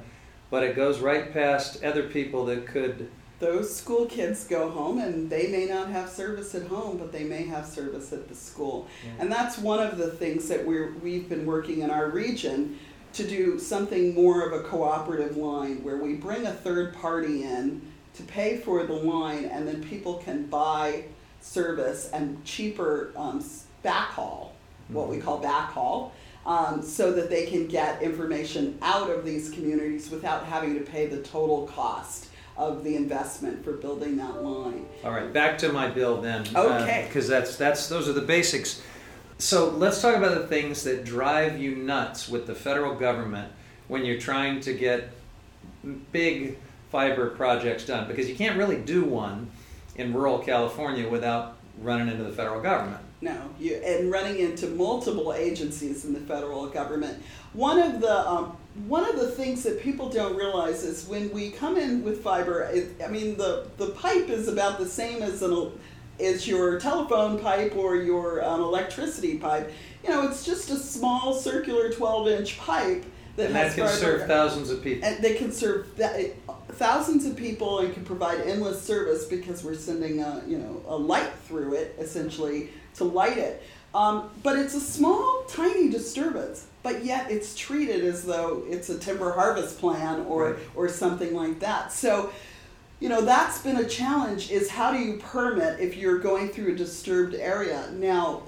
but 0.49 0.63
it 0.63 0.75
goes 0.75 0.99
right 0.99 1.31
past 1.31 1.83
other 1.83 2.03
people 2.03 2.45
that 2.45 2.65
could 2.65 3.09
those 3.41 3.75
school 3.75 4.05
kids 4.05 4.45
go 4.45 4.69
home 4.69 4.99
and 4.99 5.27
they 5.27 5.47
may 5.47 5.65
not 5.65 5.89
have 5.89 6.07
service 6.07 6.53
at 6.53 6.67
home, 6.67 6.97
but 6.97 7.11
they 7.11 7.23
may 7.23 7.43
have 7.43 7.65
service 7.65 8.13
at 8.13 8.29
the 8.29 8.35
school. 8.35 8.87
Yeah. 9.03 9.13
And 9.17 9.31
that's 9.31 9.57
one 9.57 9.79
of 9.79 9.97
the 9.97 10.11
things 10.11 10.47
that 10.47 10.63
we're, 10.63 10.93
we've 11.01 11.27
been 11.27 11.47
working 11.47 11.81
in 11.81 11.89
our 11.89 12.09
region 12.09 12.77
to 13.13 13.27
do 13.27 13.59
something 13.59 14.13
more 14.15 14.45
of 14.47 14.53
a 14.53 14.63
cooperative 14.63 15.37
line 15.37 15.83
where 15.83 15.97
we 15.97 16.13
bring 16.13 16.45
a 16.45 16.53
third 16.53 16.93
party 16.95 17.43
in 17.43 17.81
to 18.13 18.23
pay 18.23 18.57
for 18.57 18.83
the 18.83 18.93
line 18.93 19.45
and 19.45 19.67
then 19.67 19.83
people 19.83 20.15
can 20.15 20.45
buy 20.45 21.03
service 21.41 22.09
and 22.13 22.43
cheaper 22.45 23.11
um, 23.15 23.43
backhaul, 23.83 24.49
what 24.89 25.07
we 25.07 25.17
call 25.17 25.41
backhaul. 25.41 26.11
um, 26.45 26.81
so 26.81 27.11
that 27.11 27.29
they 27.29 27.45
can 27.45 27.67
get 27.67 28.01
information 28.01 28.77
out 28.81 29.09
of 29.09 29.23
these 29.25 29.49
communities 29.51 30.09
without 30.09 30.45
having 30.45 30.73
to 30.75 30.81
pay 30.81 31.05
the 31.07 31.21
total 31.21 31.67
cost 31.67 32.27
of 32.57 32.83
the 32.83 32.95
investment 32.95 33.63
for 33.63 33.73
building 33.73 34.17
that 34.17 34.43
line. 34.43 34.85
All 35.03 35.11
right, 35.11 35.31
back 35.31 35.57
to 35.59 35.71
my 35.71 35.87
bill 35.87 36.21
then. 36.21 36.45
Okay. 36.55 37.05
Because 37.07 37.27
that's 37.27 37.55
that's 37.55 37.87
those 37.87 38.09
are 38.09 38.13
the 38.13 38.21
basics. 38.21 38.81
So 39.41 39.69
let's 39.69 39.99
talk 39.99 40.15
about 40.15 40.35
the 40.35 40.45
things 40.45 40.83
that 40.83 41.03
drive 41.03 41.59
you 41.59 41.75
nuts 41.75 42.29
with 42.29 42.45
the 42.45 42.53
federal 42.53 42.93
government 42.93 43.51
when 43.87 44.05
you're 44.05 44.19
trying 44.19 44.59
to 44.61 44.73
get 44.73 45.09
big 46.11 46.59
fiber 46.91 47.31
projects 47.31 47.87
done 47.87 48.07
because 48.07 48.29
you 48.29 48.35
can't 48.35 48.55
really 48.55 48.77
do 48.77 49.03
one 49.03 49.49
in 49.95 50.13
rural 50.13 50.37
California 50.37 51.09
without 51.09 51.57
running 51.79 52.09
into 52.09 52.23
the 52.23 52.31
federal 52.31 52.61
government. 52.61 53.01
No, 53.21 53.49
you 53.59 53.77
and 53.77 54.11
running 54.11 54.37
into 54.37 54.67
multiple 54.67 55.33
agencies 55.33 56.05
in 56.05 56.13
the 56.13 56.19
federal 56.19 56.67
government. 56.67 57.23
One 57.53 57.79
of 57.79 57.99
the 57.99 58.29
um, 58.29 58.55
one 58.87 59.09
of 59.09 59.15
the 59.15 59.31
things 59.31 59.63
that 59.63 59.81
people 59.81 60.09
don't 60.09 60.35
realize 60.35 60.83
is 60.83 61.07
when 61.07 61.31
we 61.31 61.49
come 61.49 61.77
in 61.77 62.03
with 62.03 62.23
fiber. 62.23 62.69
It, 62.71 63.01
I 63.03 63.07
mean, 63.07 63.37
the 63.37 63.67
the 63.77 63.87
pipe 63.89 64.29
is 64.29 64.47
about 64.47 64.77
the 64.77 64.87
same 64.87 65.23
as 65.23 65.41
an 65.41 65.51
as 66.21 66.47
your 66.47 66.79
telephone 66.79 67.39
pipe 67.39 67.75
or 67.75 67.95
your 67.97 68.43
um, 68.45 68.61
electricity 68.61 69.37
pipe. 69.37 69.71
You 70.03 70.09
know, 70.09 70.27
it's 70.27 70.45
just 70.45 70.69
a 70.69 70.77
small 70.77 71.33
circular 71.33 71.91
twelve 71.91 72.27
inch 72.27 72.57
pipe 72.57 73.05
that 73.35 73.47
and 73.47 73.55
has 73.55 73.75
that 73.75 73.81
can 73.81 73.87
fiber. 73.89 73.99
serve 74.19 74.27
thousands 74.27 74.69
of 74.69 74.83
people. 74.83 75.07
And 75.07 75.23
they 75.23 75.35
can 75.35 75.51
serve 75.51 75.95
that, 75.97 76.19
thousands 76.69 77.25
of 77.25 77.35
people 77.35 77.79
and 77.79 77.93
can 77.93 78.03
provide 78.03 78.41
endless 78.41 78.81
service 78.81 79.25
because 79.25 79.63
we're 79.63 79.75
sending 79.75 80.21
a 80.21 80.41
you 80.47 80.57
know 80.57 80.81
a 80.87 80.95
light 80.95 81.31
through 81.47 81.73
it 81.75 81.95
essentially 81.99 82.69
to 82.95 83.03
light 83.03 83.37
it. 83.37 83.61
Um, 83.93 84.29
but 84.41 84.57
it's 84.57 84.73
a 84.73 84.79
small, 84.79 85.43
tiny 85.49 85.89
disturbance, 85.89 86.65
but 86.81 87.03
yet 87.03 87.29
it's 87.29 87.55
treated 87.55 88.05
as 88.05 88.23
though 88.23 88.63
it's 88.69 88.89
a 88.89 88.97
timber 88.97 89.33
harvest 89.33 89.79
plan 89.79 90.21
or 90.21 90.51
Right. 90.51 90.55
or 90.75 90.87
something 90.89 91.33
like 91.35 91.59
that. 91.59 91.91
So. 91.91 92.31
You 93.01 93.09
know 93.09 93.21
that's 93.21 93.57
been 93.57 93.77
a 93.77 93.87
challenge. 93.87 94.51
Is 94.51 94.69
how 94.69 94.91
do 94.91 94.99
you 94.99 95.17
permit 95.17 95.79
if 95.79 95.97
you're 95.97 96.19
going 96.19 96.49
through 96.49 96.73
a 96.73 96.75
disturbed 96.75 97.33
area? 97.33 97.89
Now, 97.93 98.43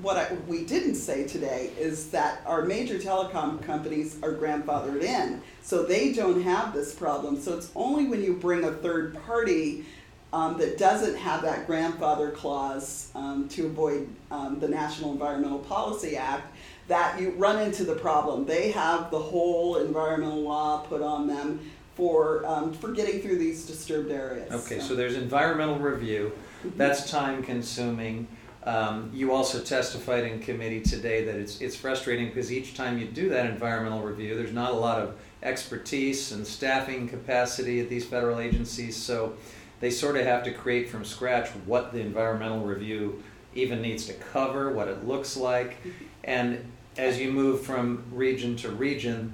what 0.00 0.16
I, 0.16 0.32
we 0.48 0.64
didn't 0.64 0.94
say 0.94 1.28
today 1.28 1.70
is 1.78 2.08
that 2.12 2.40
our 2.46 2.64
major 2.64 2.98
telecom 2.98 3.62
companies 3.62 4.16
are 4.22 4.32
grandfathered 4.32 5.02
in, 5.02 5.42
so 5.60 5.82
they 5.82 6.14
don't 6.14 6.40
have 6.40 6.72
this 6.72 6.94
problem. 6.94 7.38
So 7.38 7.58
it's 7.58 7.70
only 7.76 8.06
when 8.06 8.24
you 8.24 8.32
bring 8.32 8.64
a 8.64 8.72
third 8.72 9.22
party 9.26 9.84
um, 10.32 10.56
that 10.56 10.78
doesn't 10.78 11.16
have 11.16 11.42
that 11.42 11.66
grandfather 11.66 12.30
clause 12.30 13.10
um, 13.14 13.48
to 13.50 13.66
avoid 13.66 14.08
um, 14.30 14.58
the 14.60 14.68
National 14.68 15.12
Environmental 15.12 15.58
Policy 15.58 16.16
Act 16.16 16.50
that 16.88 17.20
you 17.20 17.32
run 17.32 17.60
into 17.60 17.84
the 17.84 17.96
problem. 17.96 18.46
They 18.46 18.70
have 18.70 19.10
the 19.10 19.18
whole 19.18 19.76
environmental 19.76 20.40
law 20.40 20.78
put 20.88 21.02
on 21.02 21.26
them 21.26 21.60
for 21.94 22.44
um, 22.46 22.72
for 22.72 22.92
getting 22.92 23.20
through 23.20 23.38
these 23.38 23.66
disturbed 23.66 24.10
areas. 24.10 24.52
Okay, 24.52 24.80
so 24.80 24.94
there's 24.94 25.16
environmental 25.16 25.78
review. 25.78 26.32
That's 26.76 27.10
time 27.10 27.42
consuming. 27.42 28.26
Um, 28.64 29.10
you 29.14 29.32
also 29.32 29.60
testified 29.62 30.24
in 30.24 30.40
committee 30.40 30.80
today 30.80 31.24
that 31.24 31.36
it's 31.36 31.60
it's 31.60 31.76
frustrating 31.76 32.28
because 32.28 32.52
each 32.52 32.74
time 32.74 32.98
you 32.98 33.06
do 33.06 33.30
that 33.30 33.46
environmental 33.46 34.02
review, 34.02 34.36
there's 34.36 34.52
not 34.52 34.70
a 34.70 34.76
lot 34.76 35.00
of 35.00 35.16
expertise 35.42 36.32
and 36.32 36.46
staffing 36.46 37.08
capacity 37.08 37.80
at 37.80 37.88
these 37.88 38.04
federal 38.04 38.38
agencies. 38.38 38.96
So 38.96 39.34
they 39.80 39.90
sort 39.90 40.16
of 40.16 40.26
have 40.26 40.44
to 40.44 40.52
create 40.52 40.90
from 40.90 41.04
scratch 41.04 41.48
what 41.64 41.92
the 41.92 42.00
environmental 42.00 42.60
review 42.60 43.22
even 43.54 43.80
needs 43.80 44.06
to 44.06 44.12
cover, 44.12 44.70
what 44.70 44.88
it 44.88 45.08
looks 45.08 45.36
like, 45.36 45.78
and 46.22 46.70
as 46.96 47.18
you 47.18 47.32
move 47.32 47.62
from 47.62 48.04
region 48.12 48.56
to 48.56 48.68
region, 48.68 49.32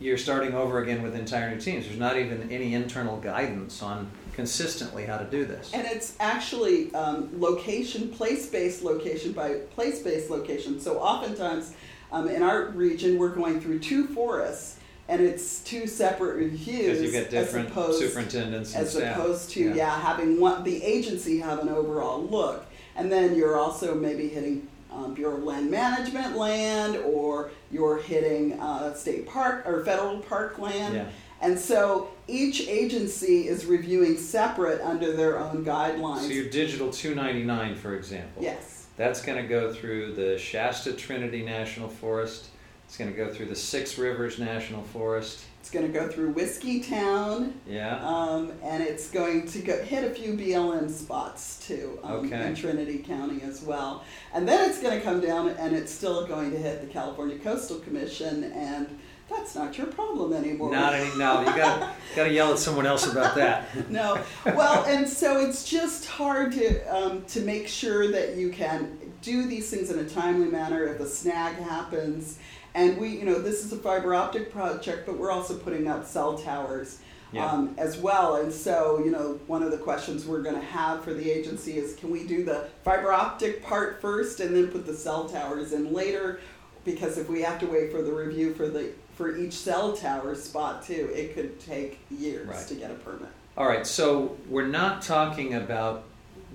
you're 0.00 0.18
starting 0.18 0.54
over 0.54 0.82
again 0.82 1.02
with 1.02 1.14
entire 1.14 1.54
new 1.54 1.60
teams. 1.60 1.86
There's 1.86 1.98
not 1.98 2.16
even 2.16 2.50
any 2.50 2.74
internal 2.74 3.18
guidance 3.18 3.82
on 3.82 4.10
consistently 4.32 5.04
how 5.04 5.18
to 5.18 5.26
do 5.26 5.44
this. 5.44 5.72
And 5.74 5.86
it's 5.86 6.16
actually 6.18 6.92
um, 6.94 7.28
location, 7.38 8.08
place-based 8.08 8.82
location 8.82 9.32
by 9.32 9.54
place-based 9.74 10.30
location. 10.30 10.80
So 10.80 10.98
oftentimes, 10.98 11.74
um, 12.10 12.28
in 12.28 12.42
our 12.42 12.68
region, 12.68 13.18
we're 13.18 13.28
going 13.34 13.60
through 13.60 13.80
two 13.80 14.06
forests, 14.06 14.78
and 15.08 15.20
it's 15.20 15.60
two 15.60 15.86
separate 15.86 16.36
reviews. 16.36 17.02
You 17.02 17.10
get 17.10 17.28
different 17.28 17.66
as 17.66 17.72
opposed, 17.72 17.98
superintendents 18.00 18.74
and 18.74 18.86
as 18.86 18.92
staff. 18.94 19.18
opposed 19.18 19.50
to 19.50 19.74
yeah. 19.74 20.00
having 20.00 20.40
one 20.40 20.64
the 20.64 20.82
agency 20.82 21.38
have 21.40 21.58
an 21.58 21.68
overall 21.68 22.22
look, 22.22 22.64
and 22.96 23.12
then 23.12 23.34
you're 23.34 23.58
also 23.58 23.94
maybe 23.94 24.28
hitting 24.28 24.66
um, 24.92 25.14
Bureau 25.14 25.36
of 25.36 25.44
Land 25.44 25.70
Management 25.70 26.36
land, 26.36 26.96
or 26.96 27.50
you're 27.70 27.98
hitting 27.98 28.58
uh, 28.60 28.94
state 28.94 29.26
park 29.26 29.66
or 29.66 29.84
federal 29.84 30.18
park 30.20 30.58
land. 30.58 30.94
Yeah. 30.94 31.06
And 31.42 31.58
so 31.58 32.10
each 32.28 32.68
agency 32.68 33.48
is 33.48 33.64
reviewing 33.64 34.16
separate 34.16 34.80
under 34.82 35.16
their 35.16 35.38
own 35.38 35.64
guidelines. 35.64 36.20
So 36.20 36.28
your 36.28 36.50
digital 36.50 36.90
299, 36.90 37.76
for 37.76 37.94
example. 37.94 38.42
yes. 38.42 38.76
That's 38.96 39.22
going 39.22 39.40
to 39.40 39.48
go 39.48 39.72
through 39.72 40.12
the 40.12 40.36
Shasta 40.36 40.92
Trinity 40.92 41.42
National 41.42 41.88
Forest. 41.88 42.49
It's 42.90 42.96
going 42.98 43.08
to 43.08 43.16
go 43.16 43.32
through 43.32 43.46
the 43.46 43.54
Six 43.54 43.98
Rivers 43.98 44.40
National 44.40 44.82
Forest. 44.82 45.44
It's 45.60 45.70
going 45.70 45.86
to 45.86 45.92
go 45.96 46.08
through 46.08 46.30
Whiskey 46.30 46.80
Town, 46.80 47.54
Yeah. 47.64 48.04
um, 48.04 48.50
and 48.64 48.82
it's 48.82 49.12
going 49.12 49.46
to 49.46 49.60
go, 49.60 49.80
hit 49.84 50.02
a 50.02 50.12
few 50.12 50.32
BLM 50.32 50.90
spots 50.90 51.64
too 51.64 52.00
um, 52.02 52.26
Okay. 52.26 52.48
in 52.48 52.56
Trinity 52.56 52.98
County 52.98 53.42
as 53.42 53.62
well. 53.62 54.02
And 54.34 54.48
then 54.48 54.68
it's 54.68 54.82
going 54.82 54.98
to 54.98 55.04
come 55.04 55.20
down 55.20 55.50
and 55.50 55.76
it's 55.76 55.92
still 55.92 56.26
going 56.26 56.50
to 56.50 56.58
hit 56.58 56.80
the 56.80 56.88
California 56.88 57.38
Coastal 57.38 57.78
Commission, 57.78 58.42
and 58.54 58.98
that's 59.28 59.54
not 59.54 59.78
your 59.78 59.86
problem 59.86 60.32
anymore. 60.32 60.72
Not 60.72 60.92
any. 60.94 61.16
No, 61.16 61.42
you 61.42 61.46
got 61.46 61.94
got 62.16 62.24
to 62.24 62.32
yell 62.32 62.52
at 62.52 62.58
someone 62.58 62.86
else 62.86 63.06
about 63.06 63.36
that. 63.36 63.68
no. 63.88 64.20
Well, 64.44 64.84
and 64.86 65.08
so 65.08 65.38
it's 65.38 65.62
just 65.64 66.06
hard 66.06 66.50
to 66.54 66.80
um, 66.92 67.24
to 67.26 67.40
make 67.42 67.68
sure 67.68 68.10
that 68.10 68.34
you 68.34 68.50
can 68.50 68.98
do 69.22 69.46
these 69.46 69.70
things 69.70 69.90
in 69.90 70.00
a 70.00 70.08
timely 70.08 70.48
manner 70.48 70.84
if 70.92 70.98
a 70.98 71.06
snag 71.06 71.54
happens. 71.54 72.40
And 72.74 72.98
we, 72.98 73.08
you 73.08 73.24
know, 73.24 73.38
this 73.40 73.64
is 73.64 73.72
a 73.72 73.76
fiber 73.76 74.14
optic 74.14 74.52
project, 74.52 75.06
but 75.06 75.18
we're 75.18 75.30
also 75.30 75.56
putting 75.56 75.88
up 75.88 76.04
cell 76.06 76.38
towers 76.38 76.98
Yeah. 77.32 77.46
um, 77.46 77.74
as 77.78 77.96
well. 77.98 78.36
And 78.36 78.52
so, 78.52 79.00
you 79.04 79.10
know, 79.10 79.38
one 79.46 79.62
of 79.62 79.70
the 79.70 79.78
questions 79.78 80.26
we're 80.26 80.42
going 80.42 80.56
to 80.56 80.66
have 80.66 81.02
for 81.04 81.14
the 81.14 81.30
agency 81.30 81.76
is, 81.78 81.94
can 81.96 82.10
we 82.10 82.26
do 82.26 82.44
the 82.44 82.68
fiber 82.84 83.12
optic 83.12 83.62
part 83.62 84.00
first 84.00 84.40
and 84.40 84.54
then 84.54 84.68
put 84.68 84.84
the 84.86 84.94
cell 84.94 85.28
towers 85.28 85.72
in 85.72 85.92
later? 85.92 86.40
Because 86.84 87.18
if 87.18 87.28
we 87.28 87.42
have 87.42 87.58
to 87.60 87.66
wait 87.66 87.92
for 87.92 88.02
the 88.02 88.12
review 88.12 88.54
for 88.54 88.68
the 88.68 88.92
for 89.16 89.36
each 89.36 89.52
cell 89.52 89.92
tower 89.94 90.34
spot 90.34 90.82
too, 90.82 91.10
it 91.14 91.34
could 91.34 91.60
take 91.60 91.98
years 92.10 92.48
Right. 92.48 92.66
to 92.68 92.74
get 92.74 92.90
a 92.90 92.94
permit. 92.94 93.28
All 93.56 93.66
right. 93.66 93.86
So 93.86 94.36
we're 94.48 94.66
not 94.66 95.02
talking 95.02 95.54
about 95.54 96.04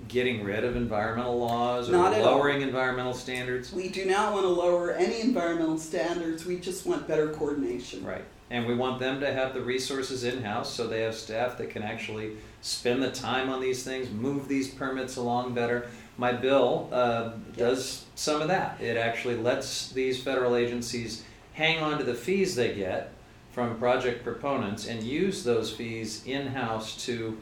getting 0.08 0.44
rid 0.44 0.64
of 0.64 0.76
environmental 0.76 1.38
laws 1.38 1.88
or 1.88 1.92
Not 1.92 2.12
lowering 2.12 2.62
environmental 2.62 3.14
standards. 3.14 3.72
We 3.72 3.88
do 3.88 4.04
not 4.04 4.32
want 4.32 4.44
to 4.44 4.48
lower 4.48 4.92
any 4.92 5.20
environmental 5.20 5.78
standards. 5.78 6.46
We 6.46 6.58
just 6.58 6.86
want 6.86 7.06
better 7.08 7.28
coordination. 7.28 8.04
Right. 8.04 8.24
And 8.50 8.66
we 8.66 8.74
want 8.74 9.00
them 9.00 9.20
to 9.20 9.32
have 9.32 9.54
the 9.54 9.60
resources 9.60 10.22
in 10.22 10.42
house 10.42 10.72
so 10.72 10.86
they 10.86 11.02
have 11.02 11.14
staff 11.14 11.58
that 11.58 11.70
can 11.70 11.82
actually 11.82 12.36
spend 12.60 13.02
the 13.02 13.10
time 13.10 13.50
on 13.50 13.60
these 13.60 13.82
things, 13.82 14.10
move 14.10 14.46
these 14.46 14.68
permits 14.68 15.16
along 15.16 15.54
better. 15.54 15.88
My 16.16 16.32
bill 16.32 16.88
uh, 16.92 17.32
does 17.56 18.04
some 18.14 18.40
of 18.40 18.48
that. 18.48 18.80
It 18.80 18.96
actually 18.96 19.36
lets 19.36 19.90
these 19.90 20.22
federal 20.22 20.54
agencies 20.54 21.24
hang 21.54 21.82
on 21.82 21.98
to 21.98 22.04
the 22.04 22.14
fees 22.14 22.54
they 22.54 22.74
get 22.74 23.12
from 23.50 23.78
project 23.78 24.22
proponents 24.22 24.86
and 24.86 25.02
use 25.02 25.42
those 25.42 25.72
fees 25.72 26.22
in 26.26 26.48
house 26.48 27.04
to 27.06 27.38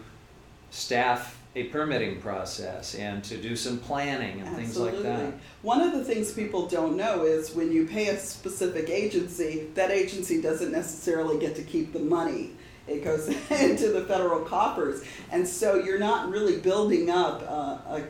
staff 0.70 1.38
a 1.56 1.64
permitting 1.64 2.20
process 2.20 2.94
and 2.96 3.22
to 3.24 3.36
do 3.36 3.54
some 3.54 3.78
planning 3.78 4.40
and 4.40 4.56
things 4.56 4.76
like 4.76 4.94
Absolutely. 4.94 5.02
that. 5.30 5.34
One 5.62 5.80
of 5.80 5.92
the 5.92 6.04
things 6.04 6.32
people 6.32 6.66
don't 6.66 6.96
know 6.96 7.24
is 7.24 7.54
when 7.54 7.70
you 7.70 7.86
pay 7.86 8.08
a 8.08 8.18
specific 8.18 8.90
agency, 8.90 9.68
that 9.74 9.90
agency 9.90 10.40
doesn't 10.42 10.72
necessarily 10.72 11.38
get 11.38 11.54
to 11.56 11.62
keep 11.62 11.92
the 11.92 12.00
money. 12.00 12.50
It 12.88 13.04
goes 13.04 13.28
into 13.50 13.92
the 13.92 14.04
federal 14.06 14.40
coffers. 14.40 15.04
And 15.30 15.46
so 15.46 15.76
you're 15.76 15.98
not 15.98 16.28
really 16.28 16.58
building 16.58 17.08
up 17.08 17.42
uh, 17.48 17.98
a, 17.98 18.02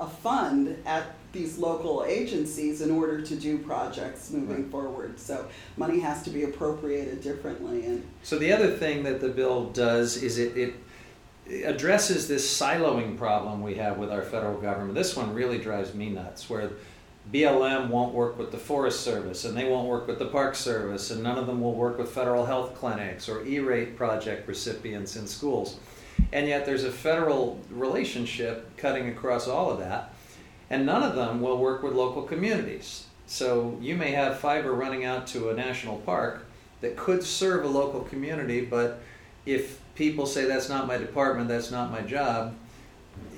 a 0.00 0.06
fund 0.06 0.76
at 0.84 1.04
these 1.32 1.56
local 1.56 2.04
agencies 2.06 2.82
in 2.82 2.90
order 2.90 3.22
to 3.22 3.34
do 3.34 3.56
projects 3.56 4.30
moving 4.30 4.64
Right. 4.64 4.70
forward. 4.70 5.18
So 5.18 5.46
money 5.78 5.98
has 6.00 6.22
to 6.24 6.30
be 6.30 6.42
appropriated 6.42 7.22
differently. 7.22 7.86
And 7.86 8.06
So 8.22 8.38
the 8.38 8.52
other 8.52 8.70
thing 8.76 9.02
that 9.04 9.22
the 9.22 9.30
bill 9.30 9.70
does 9.70 10.22
is 10.22 10.36
it, 10.36 10.58
it 10.58 10.74
addresses 11.64 12.28
this 12.28 12.58
siloing 12.58 13.16
problem 13.18 13.62
we 13.62 13.74
have 13.74 13.98
with 13.98 14.10
our 14.10 14.22
federal 14.22 14.60
government. 14.60 14.94
This 14.94 15.16
one 15.16 15.34
really 15.34 15.58
drives 15.58 15.94
me 15.94 16.10
nuts, 16.10 16.48
where 16.48 16.70
BLM 17.30 17.88
won't 17.88 18.14
work 18.14 18.38
with 18.38 18.50
the 18.50 18.58
Forest 18.58 19.00
Service 19.00 19.44
and 19.44 19.56
they 19.56 19.68
won't 19.68 19.86
work 19.86 20.06
with 20.06 20.18
the 20.18 20.26
Park 20.26 20.54
Service, 20.54 21.10
and 21.10 21.22
none 21.22 21.38
of 21.38 21.46
them 21.46 21.60
will 21.60 21.74
work 21.74 21.98
with 21.98 22.10
federal 22.10 22.46
health 22.46 22.74
clinics 22.74 23.28
or 23.28 23.44
E-rate 23.44 23.96
project 23.96 24.48
recipients 24.48 25.16
in 25.16 25.26
schools. 25.26 25.78
And 26.32 26.48
yet 26.48 26.66
there's 26.66 26.84
a 26.84 26.90
federal 26.90 27.60
relationship 27.70 28.76
cutting 28.76 29.08
across 29.08 29.46
all 29.46 29.70
of 29.70 29.78
that, 29.78 30.14
and 30.70 30.86
none 30.86 31.02
of 31.02 31.14
them 31.14 31.40
will 31.40 31.58
work 31.58 31.82
with 31.82 31.92
local 31.92 32.22
communities. 32.22 33.06
So 33.26 33.78
you 33.80 33.96
may 33.96 34.10
have 34.12 34.40
fiber 34.40 34.72
running 34.72 35.04
out 35.04 35.26
to 35.28 35.50
a 35.50 35.54
national 35.54 35.98
park 35.98 36.46
that 36.80 36.96
could 36.96 37.22
serve 37.22 37.64
a 37.64 37.68
local 37.68 38.00
community, 38.00 38.62
but 38.62 39.00
if 39.46 39.80
people 39.94 40.26
say 40.26 40.44
that's 40.44 40.68
not 40.68 40.86
my 40.86 40.98
department, 40.98 41.48
that's 41.48 41.70
not 41.70 41.90
my 41.90 42.00
job, 42.00 42.54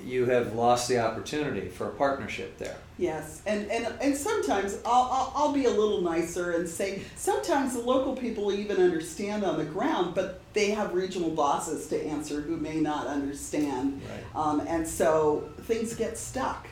you 0.05 0.25
have 0.25 0.53
lost 0.53 0.87
the 0.87 0.99
opportunity 0.99 1.67
for 1.67 1.87
a 1.87 1.91
partnership 1.91 2.57
there. 2.57 2.77
Yes, 2.97 3.41
and, 3.45 3.69
and, 3.69 3.87
and 3.99 4.15
sometimes 4.15 4.77
I'll, 4.85 5.09
I'll, 5.11 5.33
I'll 5.35 5.51
be 5.51 5.65
a 5.65 5.69
little 5.69 6.01
nicer 6.01 6.51
and 6.51 6.69
say 6.69 7.01
sometimes 7.17 7.73
the 7.73 7.81
local 7.81 8.15
people 8.15 8.53
even 8.53 8.77
understand 8.77 9.43
on 9.43 9.57
the 9.57 9.65
ground, 9.65 10.15
but 10.15 10.41
they 10.53 10.71
have 10.71 10.93
regional 10.93 11.31
bosses 11.31 11.87
to 11.87 12.01
answer 12.05 12.39
who 12.39 12.55
may 12.55 12.79
not 12.79 13.07
understand. 13.07 14.01
Right. 14.09 14.41
Um, 14.41 14.61
and 14.67 14.87
so 14.87 15.49
things 15.63 15.95
get 15.95 16.17
stuck. 16.17 16.67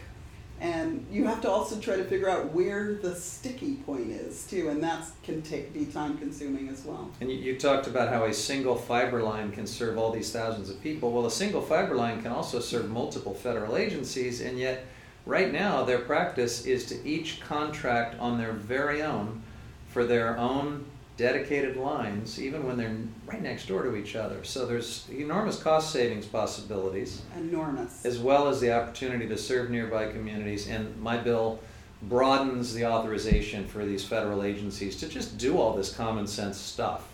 And 0.62 1.06
you 1.12 1.26
have 1.26 1.42
to 1.42 1.50
also 1.50 1.80
try 1.80 1.98
to 1.98 2.06
figure 2.06 2.30
out 2.30 2.54
where 2.54 2.94
the 2.94 3.16
sticky 3.16 3.76
point 3.76 4.12
is 4.12 4.46
too, 4.46 4.70
and 4.70 4.82
that 4.82 5.06
can 5.22 5.42
take 5.42 5.74
be 5.74 5.86
time 5.86 6.18
consuming 6.18 6.70
as 6.70 6.86
well. 6.86 7.12
And 7.20 7.30
you, 7.30 7.38
you 7.38 7.60
talked 7.60 7.88
about 7.88 8.10
how 8.10 8.26
a 8.26 8.34
single 8.34 8.76
fiber 8.76 9.22
line 9.22 9.52
can 9.52 9.68
serve 9.68 9.98
all 9.98 10.12
these 10.12 10.32
thousands 10.32 10.70
of 10.70 10.82
people. 10.82 11.12
Well, 11.12 11.26
a 11.26 11.32
single 11.32 11.62
fiber 11.62 11.96
line 11.96 12.22
can 12.22 12.32
also 12.32 12.60
serve 12.60 12.90
multiple 12.90 13.34
federal 13.34 13.76
agencies, 13.76 14.40
and 14.40 14.58
yet, 14.58 14.86
right 15.26 15.52
now, 15.52 15.84
their 15.84 16.00
practice 16.00 16.66
is 16.66 16.86
to 16.86 17.08
each 17.08 17.42
contract 17.42 18.18
on 18.20 18.38
their 18.38 18.54
very 18.54 19.02
own 19.02 19.42
for 19.90 20.06
their 20.06 20.38
own 20.38 20.86
dedicated 21.16 21.78
lines, 21.78 22.42
even 22.42 22.66
when 22.66 22.78
they're 22.78 22.96
right 23.26 23.42
next 23.42 23.68
door 23.68 23.84
to 23.84 23.96
each 23.96 24.16
other. 24.16 24.44
So 24.44 24.66
there's 24.66 25.08
enormous 25.12 25.62
cost 25.62 25.92
savings 25.92 26.26
possibilities, 26.26 27.22
Enormous. 27.38 28.06
as 28.06 28.18
well 28.20 28.48
as 28.48 28.60
the 28.60 28.74
opportunity 28.74 29.28
to 29.28 29.38
serve 29.38 29.70
nearby 29.70 30.12
communities. 30.12 30.68
And 30.68 31.00
my 31.00 31.18
bill 31.18 31.60
broadens 32.04 32.74
the 32.74 32.86
authorization 32.86 33.68
for 33.68 33.86
these 33.86 34.04
federal 34.04 34.44
agencies 34.44 34.98
to 34.98 35.08
just 35.08 35.38
do 35.38 35.58
all 35.58 35.74
this 35.74 35.94
common 35.94 36.28
sense 36.28 36.58
stuff 36.58 37.08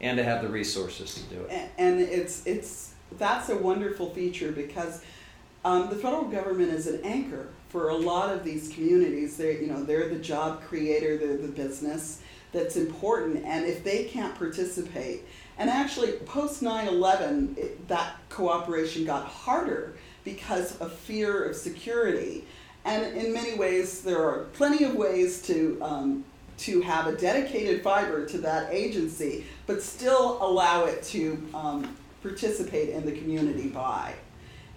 and 0.00 0.16
to 0.16 0.24
have 0.24 0.42
the 0.42 0.48
resources 0.48 1.14
to 1.14 1.22
do 1.34 1.42
it. 1.42 1.70
And 1.78 2.00
it's 2.00 2.46
it's 2.46 2.94
that's 3.18 3.48
a 3.48 3.56
wonderful 3.56 4.10
feature 4.10 4.52
because 4.52 5.04
um, 5.64 5.88
the 5.88 5.96
federal 5.96 6.24
government 6.24 6.72
is 6.72 6.86
an 6.86 7.00
anchor 7.04 7.48
for 7.68 7.90
a 7.90 7.94
lot 7.94 8.30
of 8.32 8.42
these 8.42 8.68
communities. 8.70 9.36
They 9.36 9.60
you 9.60 9.68
know 9.68 9.84
they're 9.84 10.08
the 10.08 10.18
job 10.18 10.62
creator, 10.62 11.16
they're 11.16 11.36
the 11.36 11.48
business 11.48 12.22
that's 12.54 12.76
important, 12.76 13.44
and 13.44 13.66
if 13.66 13.84
they 13.84 14.04
can't 14.04 14.34
participate, 14.36 15.26
and 15.58 15.68
actually 15.68 16.12
post 16.12 16.62
9/11, 16.62 17.58
it, 17.58 17.88
that 17.88 18.16
cooperation 18.30 19.04
got 19.04 19.26
harder 19.26 19.94
because 20.24 20.78
of 20.78 20.92
fear 20.92 21.44
of 21.44 21.54
security. 21.54 22.46
And 22.86 23.16
in 23.16 23.32
many 23.32 23.56
ways, 23.56 24.02
there 24.02 24.22
are 24.26 24.44
plenty 24.54 24.84
of 24.84 24.94
ways 24.94 25.42
to 25.42 25.78
um, 25.82 26.24
to 26.58 26.80
have 26.82 27.06
a 27.06 27.16
dedicated 27.16 27.82
fiber 27.82 28.26
to 28.26 28.38
that 28.38 28.72
agency, 28.72 29.44
but 29.66 29.82
still 29.82 30.38
allow 30.40 30.84
it 30.84 31.02
to 31.02 31.42
um, 31.52 31.96
participate 32.22 32.90
in 32.90 33.04
the 33.04 33.12
community 33.12 33.68
by, 33.68 34.14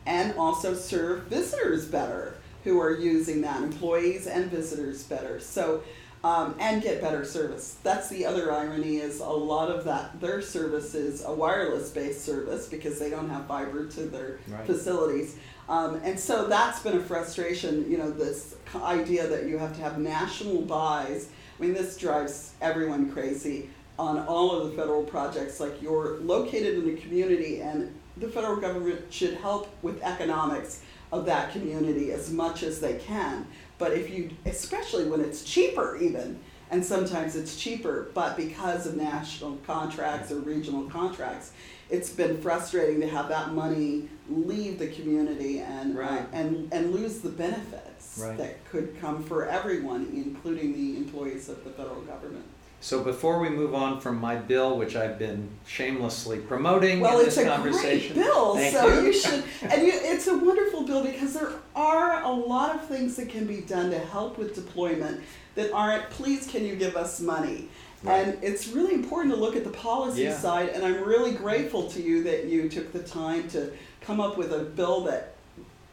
and 0.05 0.34
also 0.38 0.74
serve 0.74 1.24
visitors 1.24 1.86
better 1.86 2.36
who 2.63 2.79
are 2.81 2.98
using 2.98 3.41
that, 3.41 3.62
employees 3.62 4.27
and 4.27 4.50
visitors 4.51 5.03
better. 5.03 5.39
So. 5.39 5.84
Um, 6.27 6.55
and 6.60 6.81
get 6.81 7.00
better 7.01 7.24
service. 7.24 7.77
That's 7.84 8.10
the 8.10 8.25
other 8.25 8.51
irony 8.51 8.98
is 8.98 9.22
a 9.22 9.29
lot 9.29 9.69
of 9.72 9.86
that 9.86 10.19
their 10.19 10.41
service 10.41 10.93
is 10.93 11.24
a 11.24 11.31
wireless 11.31 11.89
based 11.91 12.25
service 12.25 12.67
because 12.67 13.00
they 13.00 13.10
don't 13.10 13.29
have 13.29 13.46
fiber 13.48 13.86
to 13.86 14.01
their 14.01 14.39
Right. 14.50 14.65
facilities. 14.65 15.38
Um, 15.69 16.01
and 16.03 16.19
so 16.19 16.46
that's 16.48 16.81
been 16.81 16.98
a 16.98 17.01
frustration, 17.01 17.89
you 17.89 17.98
know, 17.98 18.12
this 18.12 18.55
idea 18.75 19.25
that 19.27 19.46
you 19.46 19.57
have 19.57 19.74
to 19.77 19.81
have 19.81 20.00
national 20.00 20.63
buys. 20.63 21.29
I 21.57 21.62
mean, 21.63 21.74
this 21.74 21.96
drives 21.96 22.51
everyone 22.62 23.10
crazy 23.12 23.69
on 23.98 24.19
all 24.27 24.51
of 24.51 24.69
the 24.69 24.75
federal 24.75 25.03
projects. 25.03 25.62
Like 25.62 25.81
you're 25.81 26.17
located 26.17 26.74
in 26.84 26.93
a 26.93 27.00
community, 27.00 27.62
and 27.62 27.93
the 28.17 28.27
federal 28.27 28.57
government 28.57 29.01
should 29.12 29.36
help 29.36 29.69
with 29.81 30.01
economics 30.03 30.81
of 31.13 31.25
that 31.25 31.53
community 31.53 32.12
as 32.12 32.31
much 32.31 32.63
as 32.63 32.81
they 32.81 32.96
can. 32.96 33.48
But 33.77 33.93
if 33.93 34.10
you, 34.10 34.31
especially 34.46 35.05
when 35.10 35.22
it's 35.22 35.43
cheaper, 35.43 35.98
even, 36.01 36.39
and 36.72 36.84
sometimes 36.84 37.36
it's 37.36 37.55
cheaper, 37.55 38.10
but 38.13 38.36
because 38.36 38.86
of 38.88 38.98
national 38.98 39.57
contracts 39.65 40.31
or 40.31 40.39
regional 40.39 40.84
contracts, 40.89 41.51
it's 41.89 42.10
been 42.10 42.41
frustrating 42.41 43.00
to 43.01 43.07
have 43.07 43.29
that 43.29 43.53
money 43.53 44.10
leave 44.29 44.77
the 44.79 44.87
community 44.87 45.59
and 45.59 45.96
uh, 45.96 46.01
Right. 46.01 46.25
and 46.33 46.72
and 46.74 46.92
lose 46.92 47.20
the 47.20 47.29
benefits 47.29 48.20
Right. 48.22 48.37
that 48.37 48.66
could 48.66 49.00
come 49.00 49.24
for 49.24 49.48
everyone, 49.48 50.11
including 50.13 50.74
the 50.74 50.98
employees 50.98 51.48
of 51.48 51.63
the 51.63 51.70
federal 51.70 52.01
government. 52.01 52.46
So 52.79 53.03
before 53.03 53.40
we 53.40 53.50
move 53.50 53.74
on 53.74 54.00
from 54.00 54.20
my 54.22 54.35
bill, 54.35 54.77
which 54.77 54.96
I've 54.96 55.18
been 55.18 55.50
shamelessly 55.66 56.37
promoting 56.40 57.00
Well, 57.00 57.20
in 57.20 57.25
it's 57.27 57.37
a 57.37 57.46
conversation, 57.46 58.13
great 58.13 58.25
bill, 58.25 58.55
so 58.72 58.87
you. 59.00 59.07
you, 59.07 59.13
should, 59.13 59.44
and 59.63 59.81
you, 59.81 59.92
it's 59.94 60.27
a 60.27 60.37
wonderful 60.37 60.83
bill 60.83 61.03
because 61.03 61.33
there 61.33 61.51
are 61.75 62.22
a 62.24 62.29
lot 62.31 62.75
of 62.75 62.85
things 62.85 63.16
that 63.16 63.29
can 63.29 63.46
be 63.48 63.61
done 63.61 63.90
to 63.90 64.00
help 64.00 64.37
with 64.37 64.53
deployment 64.55 65.22
that 65.55 65.72
aren't. 65.74 66.07
Please, 66.11 66.46
can 66.48 66.63
you 66.66 66.75
give 66.75 66.96
us 66.96 67.20
money? 67.20 67.68
Right. 68.03 68.27
And 68.27 68.44
it's 68.44 68.68
really 68.68 68.94
important 68.94 69.33
to 69.33 69.40
look 69.40 69.55
at 69.55 69.63
the 69.63 69.72
policy 69.72 70.22
Yeah. 70.24 70.37
side, 70.37 70.70
and 70.70 70.85
I'm 70.85 71.03
really 71.03 71.31
grateful 71.31 71.90
to 71.90 72.01
you 72.01 72.24
that 72.25 72.46
you 72.46 72.70
took 72.70 72.94
the 72.94 73.01
time 73.01 73.50
to 73.50 73.72
come 74.01 74.22
up 74.22 74.37
with 74.37 74.53
a 74.53 74.59
bill 74.59 75.01
that 75.05 75.33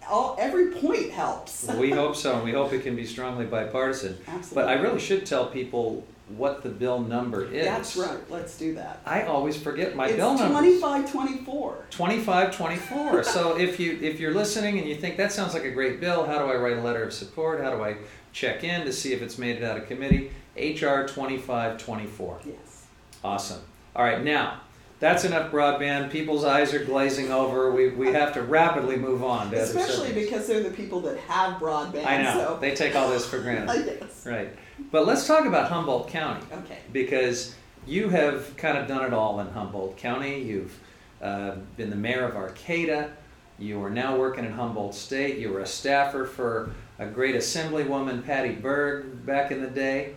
all 0.09 0.37
every 0.38 0.70
point 0.70 1.11
helps. 1.11 1.66
we 1.79 1.90
hope 2.03 2.14
so, 2.14 2.35
and 2.35 2.44
we 2.44 2.53
hope 2.53 2.75
it 2.75 2.83
can 2.83 2.94
be 2.94 3.07
strongly 3.07 3.47
bipartisan. 3.47 4.18
Absolutely. 4.29 4.55
But 4.55 4.68
I 4.68 4.75
really 4.83 5.01
should 5.01 5.25
tell 5.25 5.47
people 5.47 6.07
what 6.29 6.63
the 6.63 6.69
bill 6.71 7.01
number 7.01 7.45
is. 7.45 7.65
That's 7.67 7.97
right. 7.97 8.19
Let's 8.31 8.57
do 8.57 8.75
that. 8.75 9.01
I 9.05 9.23
always 9.25 9.57
forget 9.57 9.95
my 9.95 10.07
it's 10.07 10.17
bill 10.17 10.35
number. 10.39 10.45
It's 10.45 10.81
twenty-five 10.81 11.11
twenty-four. 11.13 11.85
2524. 11.91 13.23
so 13.25 13.59
if 13.59 13.79
you 13.79 13.99
if 14.01 14.19
you're 14.21 14.33
listening 14.35 14.79
and 14.79 14.89
you 14.89 14.95
think 14.97 15.17
that 15.19 15.33
sounds 15.33 15.55
like 15.55 15.65
a 15.65 15.71
great 15.71 16.01
bill, 16.01 16.25
how 16.25 16.39
do 16.39 16.45
I 16.45 16.57
write 16.57 16.79
a 16.79 16.83
letter 16.83 17.03
of 17.03 17.13
support? 17.13 17.63
How 17.63 17.75
do 17.75 17.83
I 17.83 17.97
check 18.33 18.65
in 18.65 18.85
to 18.87 18.93
see 18.93 19.13
if 19.13 19.23
it's 19.23 19.39
made 19.39 19.57
it 19.57 19.63
out 19.65 19.77
of 19.77 19.87
committee? 19.87 20.31
HR 20.57 21.07
2524. 21.07 22.41
Yes. 22.47 22.87
Awesome. 23.23 23.61
All 23.97 24.05
right, 24.05 24.23
now 24.23 24.61
that's 25.01 25.25
enough 25.25 25.51
broadband. 25.53 26.11
People's 26.11 26.45
eyes 26.45 26.73
are 26.73 26.85
glazing 26.85 27.31
over. 27.31 27.71
We, 27.73 27.91
we 27.91 28.13
have 28.13 28.33
to 28.35 28.43
rapidly 28.43 28.97
move 28.97 29.23
on 29.23 29.51
to 29.51 29.61
Especially 29.61 30.13
because 30.13 30.47
they're 30.47 30.63
the 30.63 30.71
people 30.71 31.01
that 31.03 31.19
have 31.19 31.61
broadband. 31.61 32.07
I 32.07 32.23
know 32.23 32.33
So. 32.33 32.59
they 32.61 32.75
take 32.75 32.95
all 32.95 33.11
this 33.11 33.27
for 33.27 33.41
granted. 33.41 33.99
yes. 34.01 34.27
Right. 34.27 34.51
But 34.91 35.07
let's 35.07 35.27
talk 35.27 35.45
about 35.47 35.71
Humboldt 35.71 36.09
County 36.09 36.45
Okay. 36.53 36.79
because 36.93 37.55
you 37.87 38.09
have 38.09 38.57
kind 38.57 38.77
of 38.79 38.89
done 38.89 39.05
it 39.05 39.13
all 39.13 39.41
in 39.41 39.49
Humboldt 39.49 39.97
County. 39.97 40.41
You've 40.43 40.77
uh, 41.23 41.57
been 41.77 41.91
the 41.91 41.97
mayor 41.97 42.25
of 42.25 42.37
Arcata. 42.37 43.11
You 43.59 43.83
are 43.85 43.91
now 43.91 44.17
working 44.17 44.45
in 44.45 44.53
Humboldt 44.53 44.95
State. 44.95 45.39
You 45.39 45.51
were 45.53 45.61
a 45.61 45.67
staffer 45.67 46.25
for 46.27 46.71
a 46.99 47.07
great 47.07 47.35
assemblywoman, 47.37 48.25
Patty 48.25 48.53
Berg, 48.55 49.25
back 49.25 49.51
in 49.53 49.61
the 49.61 49.69
day. 49.71 50.17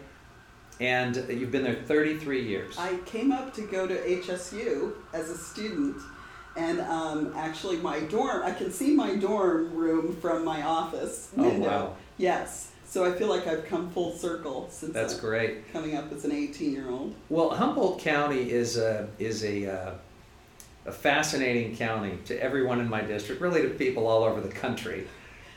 And 0.79 1.15
you've 1.29 1.51
been 1.51 1.63
there 1.63 1.75
33 1.75 2.43
years. 2.43 2.77
I 2.77 2.97
came 3.05 3.31
up 3.31 3.53
to 3.55 3.61
go 3.61 3.87
to 3.87 3.95
HSU 3.95 4.93
as 5.11 5.29
a 5.29 5.37
student, 5.37 5.97
and 6.55 6.81
um, 6.81 7.33
actually, 7.35 7.77
my 7.77 7.99
dorm, 8.01 8.43
I 8.43 8.51
can 8.51 8.71
see 8.71 8.93
my 8.95 9.15
dorm 9.15 9.73
room 9.73 10.15
from 10.15 10.45
my 10.45 10.61
office 10.63 11.29
Oh, 11.37 11.43
window. 11.49 11.67
wow. 11.67 11.95
Yes. 12.17 12.71
So 12.87 13.03
I 13.03 13.11
feel 13.11 13.27
like 13.27 13.45
I've 13.47 13.65
come 13.65 13.89
full 13.91 14.13
circle 14.15 14.67
since 14.71 14.93
That's 14.93 15.17
uh, 15.17 15.21
great. 15.21 15.71
coming 15.73 15.97
up 15.97 16.11
as 16.13 16.23
an 16.23 16.31
18 16.31 16.71
year 16.71 16.89
old. 16.89 17.13
Well, 17.29 17.49
Humboldt 17.49 17.99
County 17.99 18.49
is 18.49 18.77
a 18.77 19.09
is 19.19 19.43
a 19.43 19.69
uh, 19.69 19.91
a 20.85 20.91
fascinating 20.93 21.75
county 21.75 22.17
to 22.25 22.41
everyone 22.41 22.79
in 22.79 22.87
my 22.87 23.01
district, 23.01 23.41
really 23.41 23.61
to 23.61 23.69
people 23.69 24.07
all 24.07 24.23
over 24.23 24.39
the 24.39 24.47
country, 24.47 25.05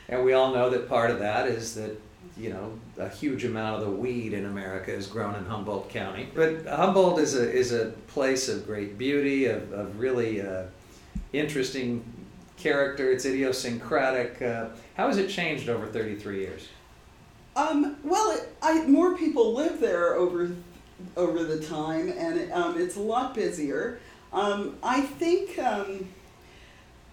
and 0.09 0.25
we 0.25 0.33
all 0.33 0.53
know 0.53 0.69
that 0.69 0.89
part 0.89 1.09
of 1.09 1.19
that 1.19 1.47
is 1.47 1.73
that 1.75 1.97
you 2.37 2.49
know 2.49 2.77
a 2.97 3.07
huge 3.07 3.45
amount 3.45 3.81
of 3.81 3.89
the 3.89 3.95
weed 3.95 4.33
in 4.33 4.45
America 4.45 4.93
is 4.93 5.07
grown 5.07 5.33
in 5.35 5.45
Humboldt 5.45 5.89
County. 5.89 6.27
But 6.35 6.65
Humboldt 6.65 7.17
is 7.19 7.35
a 7.35 7.49
is 7.49 7.71
a 7.71 7.93
place 8.07 8.49
of 8.49 8.67
great 8.67 8.97
beauty, 8.97 9.45
of 9.45 9.71
of 9.71 9.97
really 9.97 10.41
uh, 10.41 10.63
interesting 11.31 12.03
character. 12.57 13.09
It's 13.09 13.23
idiosyncratic. 13.23 14.41
Uh, 14.41 14.67
how 14.97 15.07
has 15.07 15.17
it 15.17 15.29
changed 15.29 15.69
over 15.69 15.87
thirty 15.87 16.15
three 16.15 16.41
years? 16.41 16.67
Um, 17.55 17.97
well, 18.03 18.31
it, 18.31 18.55
I, 18.61 18.85
more 18.85 19.17
people 19.17 19.53
live 19.53 19.79
there 19.79 20.15
over 20.15 20.51
over 21.17 21.43
the 21.43 21.59
time, 21.59 22.13
and 22.15 22.39
it, 22.39 22.51
um, 22.51 22.79
it's 22.79 22.95
a 22.95 23.01
lot 23.01 23.33
busier. 23.33 23.99
Um, 24.31 24.77
I 24.83 25.01
think, 25.01 25.57
um, 25.59 26.07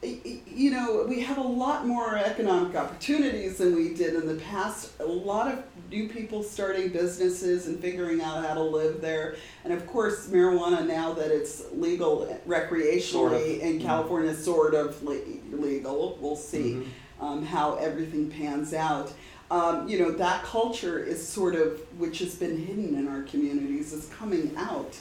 you 0.02 0.70
know, 0.70 1.04
we 1.08 1.20
have 1.22 1.38
a 1.38 1.42
lot 1.42 1.86
more 1.86 2.16
economic 2.16 2.76
opportunities 2.76 3.58
than 3.58 3.74
we 3.74 3.94
did 3.94 4.14
in 4.14 4.26
the 4.28 4.36
past. 4.36 4.92
A 5.00 5.04
lot 5.04 5.50
of 5.50 5.64
new 5.90 6.08
people 6.08 6.42
starting 6.44 6.90
businesses 6.90 7.66
and 7.66 7.80
figuring 7.80 8.20
out 8.20 8.44
how 8.46 8.54
to 8.54 8.62
live 8.62 9.00
there. 9.00 9.34
And 9.64 9.72
of 9.72 9.86
course, 9.88 10.28
marijuana, 10.28 10.86
now 10.86 11.14
that 11.14 11.32
it's 11.32 11.64
legal 11.72 12.38
recreationally 12.46 13.00
Sort 13.02 13.32
of. 13.32 13.40
in 13.42 13.80
California, 13.80 14.34
sort 14.36 14.74
of 14.74 15.02
le- 15.02 15.18
legal. 15.50 16.16
We'll 16.20 16.36
see 16.36 16.74
Mhm. 16.74 16.86
um, 17.24 17.44
how 17.44 17.74
everything 17.76 18.30
pans 18.30 18.72
out. 18.74 19.12
Um, 19.50 19.88
you 19.88 19.98
know, 19.98 20.10
that 20.10 20.42
culture 20.42 20.98
is 20.98 21.26
sort 21.26 21.54
of, 21.54 21.80
which 21.98 22.18
has 22.18 22.34
been 22.34 22.58
hidden 22.58 22.94
in 22.94 23.08
our 23.08 23.22
communities, 23.22 23.92
is 23.92 24.06
coming 24.08 24.52
out. 24.56 24.96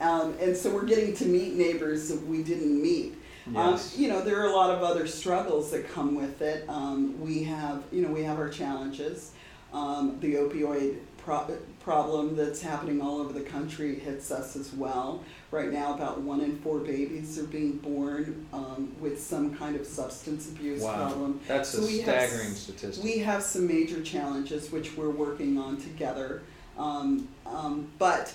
Um, 0.00 0.34
and 0.40 0.56
so 0.56 0.74
we're 0.74 0.84
getting 0.84 1.14
to 1.14 1.24
meet 1.26 1.54
neighbors 1.54 2.08
that 2.08 2.26
we 2.26 2.42
didn't 2.42 2.82
meet. 2.82 3.14
Um, 3.56 3.80
you 3.96 4.08
know, 4.08 4.22
there 4.22 4.40
are 4.40 4.46
a 4.46 4.54
lot 4.54 4.70
of 4.70 4.82
other 4.82 5.06
struggles 5.06 5.70
that 5.72 5.88
come 5.92 6.14
with 6.14 6.42
it. 6.42 6.68
Um, 6.68 7.20
we 7.20 7.42
have, 7.44 7.82
you 7.90 8.02
know, 8.02 8.12
we 8.12 8.22
have 8.24 8.38
our 8.38 8.48
challenges. 8.48 9.32
Um, 9.72 10.18
the 10.20 10.34
opioid 10.34 10.98
pro- 11.18 11.56
problem 11.80 12.36
that's 12.36 12.62
happening 12.62 13.00
all 13.00 13.20
over 13.20 13.32
the 13.32 13.40
country 13.40 13.98
hits 13.98 14.30
us 14.30 14.54
as 14.54 14.72
well. 14.72 15.24
Right 15.50 15.72
now, 15.72 15.94
about 15.94 16.20
one 16.20 16.40
in 16.40 16.58
four 16.58 16.78
babies 16.78 17.38
are 17.38 17.44
being 17.44 17.78
born 17.78 18.46
um, 18.52 18.61
with 19.02 19.20
some 19.20 19.54
kind 19.56 19.74
of 19.76 19.84
substance 19.84 20.48
abuse 20.48 20.80
Wow, 20.80 21.08
problem. 21.08 21.40
that's 21.48 21.70
So 21.70 21.82
a 21.82 21.86
we 21.86 21.98
have 22.00 22.30
staggering 22.30 22.54
statistic. 22.54 23.04
We 23.04 23.18
have 23.18 23.42
some 23.42 23.66
major 23.66 24.00
challenges 24.00 24.70
which 24.70 24.96
we're 24.96 25.10
working 25.10 25.58
on 25.58 25.76
together. 25.78 26.42
Um, 26.78 27.28
um, 27.44 27.88
but, 27.98 28.32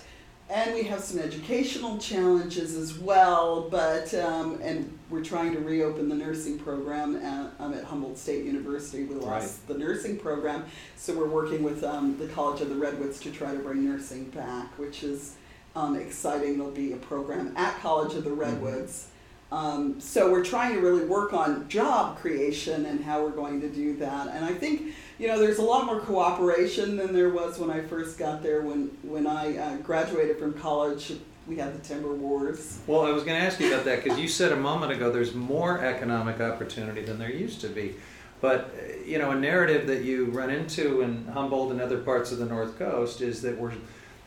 and 0.49 0.73
we 0.75 0.83
have 0.83 0.99
some 0.99 1.19
educational 1.19 1.97
challenges 1.97 2.75
as 2.75 2.99
well, 2.99 3.67
but, 3.71 4.13
um, 4.13 4.59
and 4.61 4.97
we're 5.09 5.23
trying 5.23 5.53
to 5.53 5.59
reopen 5.59 6.09
the 6.09 6.15
nursing 6.15 6.59
program 6.59 7.15
at, 7.15 7.49
um, 7.59 7.73
at 7.73 7.83
Humboldt 7.85 8.17
State 8.17 8.45
University. 8.45 9.03
We 9.05 9.15
lost 9.15 9.67
the 9.67 9.73
nursing 9.77 10.17
program, 10.17 10.65
so 10.97 11.17
we're 11.17 11.29
working 11.29 11.63
with 11.63 11.83
um, 11.83 12.17
the 12.17 12.27
College 12.27 12.61
of 12.61 12.69
the 12.69 12.75
Redwoods 12.75 13.19
to 13.21 13.31
try 13.31 13.53
to 13.53 13.59
bring 13.59 13.85
nursing 13.85 14.25
back, 14.25 14.77
which 14.77 15.03
is 15.03 15.35
um, 15.75 15.95
exciting. 15.95 16.57
There'll 16.57 16.71
be 16.71 16.91
a 16.93 16.97
program 16.97 17.53
at 17.55 17.79
College 17.79 18.13
of 18.15 18.23
the 18.25 18.31
Redwoods. 18.33 19.07
Um, 19.51 19.99
so 20.01 20.31
we're 20.31 20.43
trying 20.43 20.75
to 20.75 20.81
really 20.81 21.05
work 21.05 21.31
on 21.33 21.69
job 21.69 22.17
creation 22.17 22.85
and 22.85 23.03
how 23.03 23.23
we're 23.23 23.31
going 23.31 23.61
to 23.61 23.69
do 23.69 23.95
that. 23.97 24.27
And 24.27 24.43
I 24.43 24.53
think 24.53 24.93
you 25.19 25.27
know 25.27 25.39
there's 25.39 25.57
a 25.57 25.63
lot 25.63 25.85
more 25.85 25.99
cooperation 26.01 26.97
than 26.97 27.13
there 27.13 27.29
was 27.29 27.57
when 27.57 27.71
I 27.71 27.81
first 27.81 28.17
got 28.17 28.43
there. 28.43 28.61
When 28.61 28.87
when 29.03 29.25
I 29.25 29.57
uh, 29.57 29.77
graduated 29.77 30.37
from 30.37 30.53
college, 30.53 31.13
we 31.47 31.55
had 31.55 31.73
the 31.73 31.87
timber 31.87 32.13
wars. 32.13 32.79
Well, 32.87 33.05
I 33.05 33.11
was 33.11 33.23
going 33.23 33.39
to 33.39 33.45
ask 33.45 33.59
you 33.59 33.73
about 33.73 33.85
that 33.85 34.03
because 34.03 34.19
you 34.19 34.27
said 34.27 34.51
a 34.51 34.57
moment 34.57 34.91
ago 34.91 35.11
there's 35.11 35.33
more 35.33 35.79
economic 35.79 36.41
opportunity 36.41 37.03
than 37.03 37.17
there 37.17 37.31
used 37.31 37.61
to 37.61 37.69
be. 37.69 37.95
But, 38.39 38.73
you 39.05 39.17
know, 39.17 39.31
a 39.31 39.35
narrative 39.35 39.87
that 39.87 40.03
you 40.03 40.25
run 40.25 40.49
into 40.49 41.01
in 41.01 41.25
Humboldt 41.25 41.71
and 41.71 41.81
other 41.81 41.97
parts 41.97 42.31
of 42.31 42.37
the 42.37 42.45
North 42.45 42.77
Coast 42.77 43.21
is 43.21 43.41
that 43.41 43.57
we're 43.57 43.73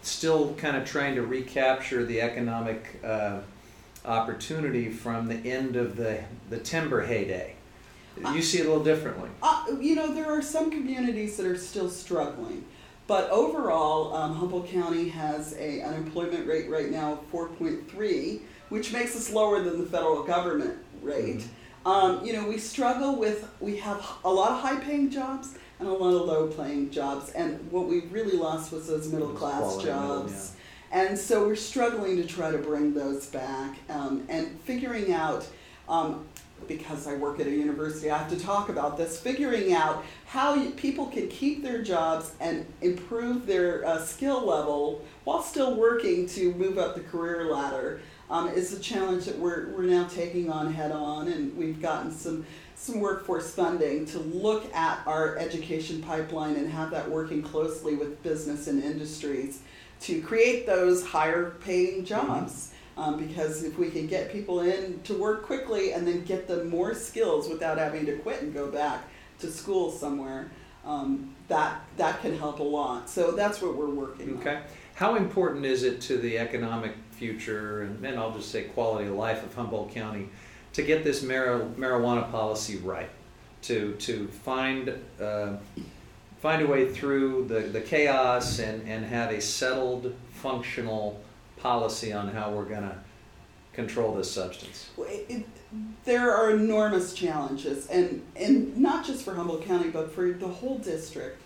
still 0.03 0.55
kind 0.55 0.77
of 0.77 0.85
trying 0.85 1.15
to 1.15 1.23
recapture 1.23 2.05
the 2.05 2.21
economic 2.21 3.01
uh, 3.05 3.41
opportunity 4.05 4.91
from 4.91 5.29
the 5.29 5.37
end 5.37 5.77
of 5.77 5.97
the, 5.97 6.23
the 6.49 6.59
timber 6.59 7.03
heyday. 7.03 7.55
You 8.35 8.43
see 8.43 8.59
it 8.59 8.67
a 8.67 8.69
little 8.69 8.85
differently. 8.85 9.31
Uh, 9.43 9.65
you 9.81 9.95
know, 9.95 10.13
there 10.13 10.31
are 10.31 10.43
some 10.43 10.71
communities 10.71 11.37
that 11.37 11.47
are 11.47 11.57
still 11.57 11.89
struggling, 11.89 12.65
but 13.07 13.31
overall, 13.31 14.15
um, 14.15 14.35
Humboldt 14.35 14.69
County 14.69 15.09
has 15.09 15.55
a 15.57 15.83
unemployment 15.83 16.47
rate 16.47 16.69
right 16.69 16.91
now 16.91 17.15
of 17.15 17.33
4.3, 17.33 18.41
which 18.69 18.93
makes 18.93 19.17
us 19.17 19.33
lower 19.33 19.63
than 19.63 19.79
the 19.79 19.87
federal 19.87 20.23
government 20.23 20.79
rate. 21.03 21.47
Um, 21.87 22.25
you 22.25 22.35
know, 22.35 22.47
we 22.47 22.59
struggle 22.59 23.17
with 23.17 23.49
we 23.59 23.79
have 23.79 24.07
a 24.25 24.31
lot 24.31 24.53
of 24.53 24.61
high-paying 24.61 25.11
jobs 25.11 25.55
and 25.79 25.89
a 25.89 25.93
lot 25.93 26.15
of 26.15 26.27
low-paying 26.27 26.91
jobs, 26.91 27.31
and 27.31 27.71
what 27.73 27.89
we 27.89 28.01
really 28.11 28.37
lost 28.37 28.71
was 28.71 28.87
those 28.87 29.11
middle-class 29.11 29.79
middle, 29.79 29.81
jobs. 29.81 30.57
And 30.93 31.17
so 31.17 31.47
we're 31.47 31.57
struggling 31.57 32.17
to 32.17 32.27
try 32.27 32.51
to 32.51 32.59
bring 32.59 32.95
those 32.95 33.27
back 33.27 33.77
um, 33.89 34.25
and 34.29 34.61
figuring 34.63 35.13
out, 35.13 35.47
um, 35.89 36.27
because 36.67 37.07
I 37.07 37.15
work 37.15 37.39
at 37.39 37.47
a 37.47 37.51
university, 37.51 38.11
I 38.11 38.19
have 38.19 38.31
to 38.31 38.39
talk 38.39 38.69
about 38.69 38.97
this, 38.97 39.19
figuring 39.19 39.73
out 39.73 40.05
how 40.27 40.55
you, 40.55 40.71
people 40.71 41.07
can 41.07 41.29
keep 41.29 41.63
their 41.63 41.81
jobs 41.81 42.33
and 42.41 42.67
improve 42.83 43.47
their 43.47 43.87
uh, 43.87 43.99
skill 43.99 44.45
level 44.45 45.05
while 45.25 45.43
still 45.43 45.77
working 45.77 46.27
to 46.31 46.53
move 46.55 46.77
up 46.77 46.97
the 46.97 47.03
career 47.03 47.45
ladder. 47.45 48.01
Um, 48.29 48.47
is 48.49 48.73
a 48.73 48.79
challenge 48.79 49.25
that 49.25 49.37
we're, 49.37 49.71
we're 49.71 49.83
now 49.83 50.07
taking 50.07 50.51
on 50.51 50.73
head 50.73 50.93
on, 50.93 51.27
and 51.27 51.57
we've 51.57 51.83
gotten 51.83 52.13
some, 52.13 52.47
some 52.77 53.01
workforce 53.01 53.53
funding 53.53 54.07
to 54.07 54.21
look 54.21 54.73
at 54.73 55.01
our 55.05 55.37
education 55.37 56.01
pipeline 56.01 56.55
and 56.55 56.71
have 56.71 56.93
that 56.93 57.11
working 57.11 57.43
closely 57.43 57.97
with 57.97 58.23
business 58.23 58.69
and 58.69 58.85
industries 58.85 59.63
to 60.01 60.23
create 60.23 60.67
those 60.67 61.05
higher 61.05 61.57
paying 61.61 62.05
jobs. 62.05 62.73
Um, 62.97 63.17
because 63.17 63.63
if 63.63 63.79
we 63.79 63.89
can 63.91 64.07
get 64.07 64.31
people 64.31 64.61
in 64.61 65.01
to 65.05 65.15
work 65.15 65.45
quickly 65.45 65.93
and 65.93 66.07
then 66.07 66.23
get 66.25 66.47
them 66.47 66.69
more 66.69 66.95
skills 66.95 67.49
without 67.49 67.79
having 67.79 68.05
to 68.07 68.19
quit 68.19 68.43
and 68.43 68.53
go 68.53 68.71
back 68.71 69.09
to 69.39 69.51
school 69.51 69.91
somewhere, 69.91 70.51
um, 70.85 71.35
that 71.49 71.81
that 71.97 72.21
can 72.21 72.37
help 72.37 72.59
a 72.59 72.65
lot. 72.65 73.09
So 73.09 73.33
that's 73.33 73.63
what 73.63 73.77
we're 73.77 73.89
working 73.89 74.31
on. 74.31 74.39
Okay. 74.39 74.61
How 74.95 75.15
important 75.15 75.65
is 75.65 75.83
it 75.83 76.01
to 76.03 76.19
the 76.19 76.39
economic 76.39 76.93
future 77.13 77.83
and, 77.83 78.05
and 78.05 78.19
I'll 78.19 78.33
just 78.33 78.51
say 78.51 78.65
quality 78.65 79.09
of 79.09 79.15
life 79.15 79.43
of 79.43 79.55
Humboldt 79.55 79.93
County 79.93 80.29
to 80.75 80.83
get 80.83 81.05
this 81.05 81.23
mar- 81.23 81.69
marijuana 81.77 82.31
policy 82.31 82.77
right? 82.79 83.11
To 83.63 83.95
to 83.95 84.27
find 84.29 84.95
uh, 85.21 85.55
find 86.41 86.63
a 86.63 86.67
way 86.67 86.91
through 86.91 87.45
the, 87.47 87.61
the 87.61 87.81
chaos 87.81 88.59
and, 88.59 88.87
and 88.89 89.05
have 89.05 89.31
a 89.31 89.41
settled, 89.41 90.15
functional 90.33 91.21
policy 91.59 92.13
on 92.13 92.29
how 92.29 92.51
we're 92.51 92.65
going 92.65 92.83
to 92.83 92.97
control 93.75 94.15
this 94.15 94.31
substance. 94.31 94.91
It, 94.99 95.47
there 96.05 96.35
are 96.35 96.51
enormous 96.51 97.13
challenges, 97.13 97.87
and, 97.89 98.23
and 98.35 98.77
not 98.77 99.05
just 99.05 99.25
for 99.25 99.35
Humboldt 99.35 99.65
County, 99.65 99.91
but 99.91 100.13
for 100.13 100.33
the 100.33 100.49
whole 100.49 100.79
district. 100.79 101.43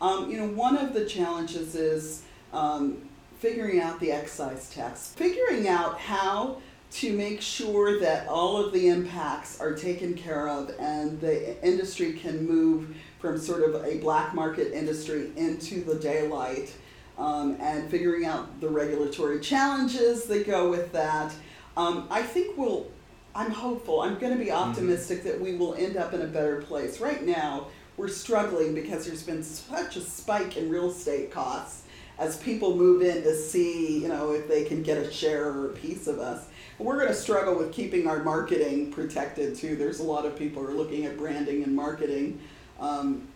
Um, 0.00 0.30
you 0.30 0.38
know, 0.38 0.48
one 0.48 0.76
of 0.76 0.94
the 0.94 1.04
challenges 1.04 1.74
is 1.74 2.22
um, 2.52 3.08
figuring 3.38 3.80
out 3.80 4.00
the 4.00 4.10
excise 4.10 4.70
tax, 4.70 5.08
figuring 5.08 5.68
out 5.68 5.98
how 5.98 6.60
to 6.90 7.12
make 7.12 7.42
sure 7.42 8.00
that 8.00 8.26
all 8.28 8.56
of 8.56 8.72
the 8.72 8.88
impacts 8.88 9.60
are 9.60 9.74
taken 9.74 10.14
care 10.14 10.48
of 10.48 10.74
and 10.78 11.20
the 11.20 11.62
industry 11.66 12.14
can 12.14 12.46
move 12.46 12.96
from 13.18 13.38
sort 13.38 13.62
of 13.62 13.84
a 13.84 13.98
black 13.98 14.34
market 14.34 14.72
industry 14.72 15.30
into 15.36 15.82
the 15.82 15.96
daylight 15.96 16.72
um, 17.18 17.56
and 17.60 17.90
figuring 17.90 18.24
out 18.24 18.60
the 18.60 18.68
regulatory 18.68 19.40
challenges 19.40 20.24
that 20.24 20.46
go 20.46 20.70
with 20.70 20.92
that. 20.92 21.32
Um, 21.76 22.06
I 22.10 22.22
think 22.22 22.56
we'll, 22.56 22.86
I'm 23.34 23.50
hopeful, 23.50 24.00
I'm 24.00 24.18
going 24.18 24.36
to 24.36 24.42
be 24.42 24.52
optimistic 24.52 25.24
that 25.24 25.40
we 25.40 25.56
will 25.56 25.74
end 25.74 25.96
up 25.96 26.12
in 26.12 26.22
a 26.22 26.26
better 26.26 26.62
place. 26.62 27.00
Right 27.00 27.24
now, 27.24 27.68
we're 27.96 28.08
struggling 28.08 28.74
because 28.74 29.06
there's 29.06 29.24
been 29.24 29.42
such 29.42 29.96
a 29.96 30.00
spike 30.00 30.56
in 30.56 30.70
real 30.70 30.90
estate 30.90 31.32
costs 31.32 31.82
as 32.18 32.36
people 32.38 32.76
move 32.76 33.02
in 33.02 33.22
to 33.22 33.34
see, 33.34 33.98
you 34.02 34.08
know, 34.08 34.32
if 34.32 34.48
they 34.48 34.64
can 34.64 34.82
get 34.82 34.98
a 34.98 35.10
share 35.10 35.48
or 35.48 35.70
a 35.70 35.72
piece 35.72 36.06
of 36.06 36.18
us. 36.18 36.46
We're 36.78 36.96
going 36.96 37.08
to 37.08 37.14
struggle 37.14 37.56
with 37.56 37.72
keeping 37.72 38.06
our 38.06 38.22
marketing 38.22 38.92
protected 38.92 39.56
too. 39.56 39.74
There's 39.74 39.98
a 39.98 40.04
lot 40.04 40.26
of 40.26 40.36
people 40.38 40.62
who 40.62 40.68
are 40.68 40.74
looking 40.74 41.06
at 41.06 41.16
branding 41.16 41.64
and 41.64 41.74
marketing. 41.74 42.40
Um, 42.80 43.28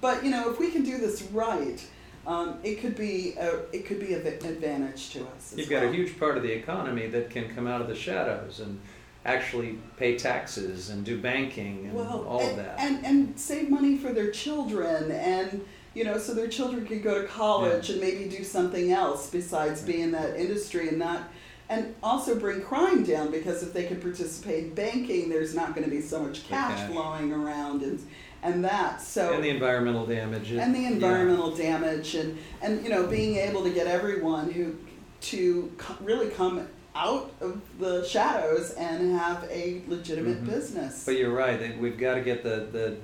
but 0.00 0.24
you 0.24 0.30
know, 0.30 0.50
if 0.50 0.58
we 0.58 0.70
can 0.70 0.82
do 0.82 0.98
this 0.98 1.22
right, 1.32 1.84
um, 2.26 2.58
it 2.62 2.80
could 2.80 2.96
be 2.96 3.34
a, 3.38 3.60
it 3.72 3.86
could 3.86 4.00
be 4.00 4.14
an 4.14 4.26
advantage 4.26 5.10
to 5.10 5.26
us. 5.28 5.54
You've 5.56 5.70
got 5.70 5.82
a 5.82 5.92
huge 5.92 6.18
part 6.18 6.36
of 6.36 6.42
the 6.42 6.52
economy 6.52 7.06
that 7.08 7.30
can 7.30 7.54
come 7.54 7.66
out 7.66 7.80
of 7.80 7.88
the 7.88 7.94
shadows 7.94 8.60
and 8.60 8.80
actually 9.24 9.78
pay 9.98 10.16
taxes 10.16 10.90
and 10.90 11.04
do 11.04 11.20
banking 11.20 11.86
and 11.86 11.94
well, 11.94 12.24
all 12.26 12.40
and, 12.40 12.50
of 12.50 12.56
that. 12.56 12.78
and 12.78 13.04
and 13.04 13.38
save 13.38 13.68
money 13.68 13.98
for 13.98 14.12
their 14.14 14.30
children 14.30 15.10
and 15.10 15.62
you 15.92 16.04
know 16.04 16.16
so 16.16 16.32
their 16.32 16.48
children 16.48 16.86
can 16.86 17.02
go 17.02 17.20
to 17.20 17.28
college 17.28 17.90
and 17.90 18.00
maybe 18.00 18.24
do 18.30 18.42
something 18.42 18.92
else 18.92 19.28
besides 19.28 19.82
be 19.82 20.00
in 20.00 20.10
that 20.10 20.36
industry 20.36 20.88
and 20.88 20.98
not 20.98 21.24
and 21.68 21.94
also 22.02 22.34
bring 22.34 22.62
crime 22.62 23.04
down 23.04 23.30
because 23.30 23.62
if 23.62 23.74
they 23.74 23.84
can 23.84 24.00
participate 24.00 24.64
in 24.64 24.74
banking 24.74 25.28
there's 25.28 25.54
not 25.54 25.74
going 25.74 25.84
to 25.84 25.90
be 25.90 26.00
so 26.00 26.22
much 26.22 26.48
cash 26.48 26.78
cash. 26.78 26.90
flowing 26.90 27.30
around 27.30 27.82
and 27.82 28.06
and 28.42 28.64
that 28.64 29.00
so 29.00 29.34
and 29.34 29.44
the 29.44 29.48
environmental 29.50 30.06
damage. 30.06 30.50
and 30.52 30.74
the 30.74 30.80
yeah. 30.80 30.88
environmental 30.90 31.54
damage 31.54 32.14
and 32.14 32.38
and 32.62 32.82
you 32.82 32.88
know 32.90 33.06
being 33.06 33.36
able 33.36 33.62
to 33.62 33.70
get 33.70 33.86
everyone 33.86 34.50
who 34.50 34.74
to 35.20 35.70
co- 35.76 35.96
really 36.02 36.28
come 36.30 36.66
out 36.94 37.32
of 37.40 37.60
the 37.78 38.04
shadows 38.04 38.72
and 38.72 39.12
have 39.16 39.44
a 39.50 39.82
legitimate 39.86 40.42
Mhm. 40.42 40.46
business 40.46 41.04
But 41.04 41.16
you're 41.18 41.30
right. 41.32 41.78
We've 41.78 41.96
got 41.98 42.14
to 42.16 42.20
get 42.20 42.42
the, 42.42 42.66
the 42.72 42.96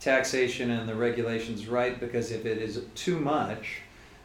taxation 0.00 0.70
and 0.70 0.88
the 0.88 0.94
regulations 0.94 1.68
right 1.68 1.98
because 1.98 2.30
if 2.32 2.44
it 2.44 2.58
is 2.58 2.82
too 2.94 3.18
much 3.18 3.78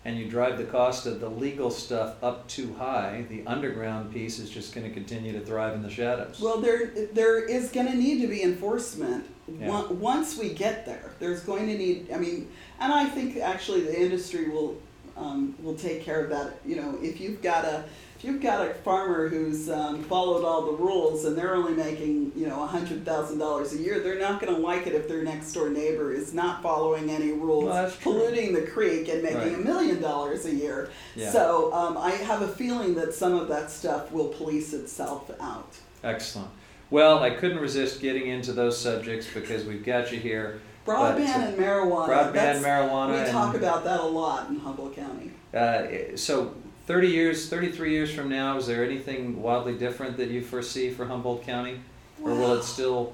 and 0.07 0.17
you 0.17 0.25
drive 0.25 0.57
the 0.57 0.63
cost 0.63 1.05
of 1.05 1.19
the 1.19 1.29
legal 1.29 1.69
stuff 1.69 2.15
up 2.23 2.47
too 2.47 2.73
high, 2.75 3.25
the 3.29 3.43
underground 3.45 4.13
piece 4.13 4.39
is 4.39 4.49
just 4.49 4.73
going 4.73 4.87
to 4.87 4.93
continue 4.93 5.33
to 5.33 5.41
thrive 5.41 5.73
in 5.75 5.83
the 5.83 5.89
shadows. 5.89 6.39
well 6.39 6.59
there 6.61 6.87
there 7.13 7.43
is 7.43 7.69
going 7.71 7.85
to 7.87 7.95
need 7.95 8.21
to 8.21 8.27
be 8.27 8.41
enforcement 8.41 9.25
Yeah. 9.59 9.85
Once 9.91 10.37
we 10.37 10.53
get 10.53 10.85
there 10.85 11.11
there's 11.19 11.41
going 11.41 11.67
to 11.67 11.77
need 11.77 12.11
i 12.13 12.17
mean 12.17 12.49
and 12.79 12.91
i 12.93 13.05
think 13.05 13.37
actually 13.37 13.81
the 13.81 13.97
industry 14.05 14.49
will 14.49 14.77
um, 15.17 15.55
will 15.63 15.75
take 15.75 16.03
care 16.03 16.23
of 16.23 16.29
that 16.29 16.59
you 16.65 16.75
know 16.79 16.97
if 17.01 17.19
you've 17.21 17.41
got 17.41 17.65
a 17.65 17.83
you've 18.27 18.41
got 18.41 18.67
a 18.69 18.73
farmer 18.73 19.29
who's 19.29 19.69
um, 19.69 20.03
followed 20.03 20.43
all 20.43 20.65
the 20.65 20.73
rules 20.73 21.23
and 21.23 21.37
they're 21.37 21.55
only 21.55 21.73
making 21.73 22.33
you 22.35 22.45
know 22.45 22.65
hundred 22.67 23.05
thousand 23.05 23.39
dollars 23.39 23.73
a 23.73 23.77
year, 23.77 24.01
they're 24.01 24.19
not 24.19 24.41
going 24.41 24.53
to 24.53 24.59
like 24.61 24.85
it 24.85 24.93
if 24.93 25.07
their 25.07 25.23
next 25.23 25.53
door 25.53 25.69
neighbor 25.69 26.13
is 26.13 26.33
not 26.33 26.61
following 26.61 27.09
any 27.09 27.31
rules, 27.31 27.65
Well, 27.65 27.91
polluting 28.01 28.53
the 28.53 28.63
creek 28.63 29.07
and 29.07 29.23
making 29.23 29.55
a 29.55 29.57
million 29.59 30.01
dollars 30.01 30.45
a 30.45 30.53
year. 30.53 30.89
Yeah. 31.15 31.31
So 31.31 31.73
um, 31.73 31.97
I 31.97 32.11
have 32.11 32.41
a 32.41 32.47
feeling 32.47 32.95
that 32.95 33.13
some 33.13 33.33
of 33.33 33.47
that 33.47 33.71
stuff 33.71 34.11
will 34.11 34.27
police 34.27 34.73
itself 34.73 35.31
out. 35.39 35.77
Excellent. 36.03 36.49
Well, 36.89 37.19
I 37.19 37.31
couldn't 37.31 37.59
resist 37.59 38.01
getting 38.01 38.27
into 38.27 38.53
those 38.53 38.79
subjects 38.79 39.27
because 39.33 39.65
we've 39.65 39.83
got 39.85 40.11
you 40.11 40.19
here. 40.19 40.61
Broadband 40.85 41.17
But, 41.17 41.29
uh, 41.29 41.39
and 41.43 41.57
marijuana. 41.57 42.07
Broadband, 42.07 42.61
marijuana, 42.61 43.25
We 43.25 43.31
talk 43.31 43.53
and- 43.55 43.63
about 43.63 43.83
that 43.83 43.99
a 43.99 44.05
lot 44.05 44.49
in 44.49 44.59
Humboldt 44.59 44.95
County. 44.95 45.31
Uh, 45.53 46.15
so, 46.15 46.53
30 46.87 47.07
years, 47.09 47.49
33 47.49 47.91
years 47.91 48.13
from 48.13 48.29
now, 48.29 48.57
is 48.57 48.65
there 48.65 48.83
anything 48.83 49.41
wildly 49.41 49.77
different 49.77 50.15
that 50.17 50.29
you 50.29 50.41
foresee 50.41 50.89
for 50.89 51.05
Humboldt 51.05 51.43
County? 51.43 51.81
Or 52.23 52.31
will 52.33 52.53
it 52.53 52.63
still 52.63 53.13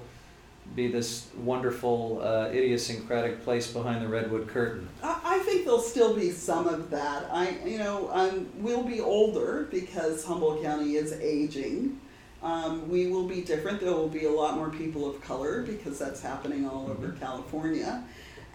be 0.76 0.88
this 0.88 1.28
wonderful, 1.38 2.22
uh, 2.24 2.50
idiosyncratic 2.54 3.44
place 3.44 3.72
behind 3.74 4.04
the 4.04 4.08
redwood 4.08 4.48
curtain? 4.48 4.88
I, 5.02 5.20
I 5.26 5.40
think 5.40 5.66
there'll 5.66 5.80
still 5.80 6.14
be 6.14 6.30
some 6.30 6.68
of 6.68 6.90
that. 6.92 7.28
I, 7.32 7.58
you 7.66 7.80
know, 7.80 8.10
um, 8.14 8.48
we'll 8.60 8.84
be 8.84 9.02
older 9.02 9.68
because 9.72 10.24
Humboldt 10.24 10.62
County 10.64 10.96
is 10.96 11.12
aging. 11.14 12.00
Um, 12.44 12.88
we 12.90 13.08
will 13.08 13.28
be 13.28 13.42
different. 13.42 13.82
There 13.82 13.92
will 13.92 14.08
be 14.08 14.26
a 14.26 14.32
lot 14.32 14.56
more 14.56 14.70
people 14.70 15.10
of 15.10 15.20
color 15.22 15.64
because 15.64 15.98
that's 15.98 16.22
happening 16.22 16.68
all 16.68 16.90
over 16.92 17.08
Mhm. 17.08 17.20
California. 17.20 18.04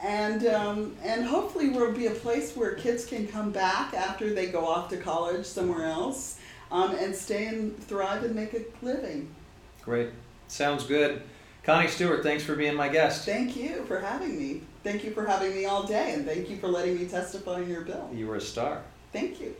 And, 0.02 0.46
um, 0.46 0.96
and 1.02 1.24
hopefully 1.24 1.70
we'll 1.70 1.92
be 1.92 2.06
a 2.06 2.12
place 2.12 2.56
where 2.56 2.74
kids 2.74 3.04
can 3.04 3.26
come 3.26 3.50
back 3.50 3.94
after 3.94 4.32
they 4.32 4.46
go 4.46 4.64
off 4.66 4.88
to 4.90 4.96
college 4.96 5.44
somewhere 5.44 5.86
else 5.86 6.38
um, 6.70 6.94
and 6.94 7.14
stay 7.14 7.46
and 7.46 7.76
thrive 7.84 8.22
and 8.22 8.34
make 8.34 8.54
a 8.54 8.64
living. 8.82 9.34
Great. 9.82 10.10
Sounds 10.46 10.84
good. 10.84 11.22
Connie 11.64 11.88
Stewart, 11.88 12.22
thanks 12.22 12.44
for 12.44 12.54
being 12.54 12.74
my 12.74 12.88
guest. 12.88 13.26
Thank 13.26 13.56
you 13.56 13.84
for 13.84 13.98
having 13.98 14.38
me. 14.38 14.62
Thank 14.84 15.04
you 15.04 15.10
for 15.10 15.26
having 15.26 15.54
me 15.54 15.66
all 15.66 15.82
day, 15.82 16.14
and 16.14 16.24
thank 16.24 16.48
you 16.48 16.56
for 16.56 16.68
letting 16.68 16.98
me 16.98 17.06
testify 17.06 17.56
on 17.56 17.68
your 17.68 17.82
bill. 17.82 18.08
You 18.14 18.26
were 18.26 18.36
a 18.36 18.40
star. 18.40 18.82
Thank 19.12 19.40
you. 19.40 19.54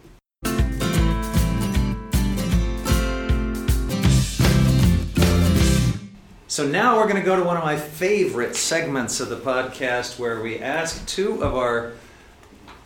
So 6.58 6.66
now 6.66 6.96
we're 6.96 7.04
going 7.04 7.14
to 7.14 7.22
go 7.22 7.36
to 7.36 7.44
one 7.44 7.56
of 7.56 7.62
my 7.62 7.76
favorite 7.76 8.56
segments 8.56 9.20
of 9.20 9.28
the 9.28 9.36
podcast 9.36 10.18
where 10.18 10.40
we 10.40 10.58
ask 10.58 11.06
two 11.06 11.40
of 11.40 11.54
our 11.54 11.92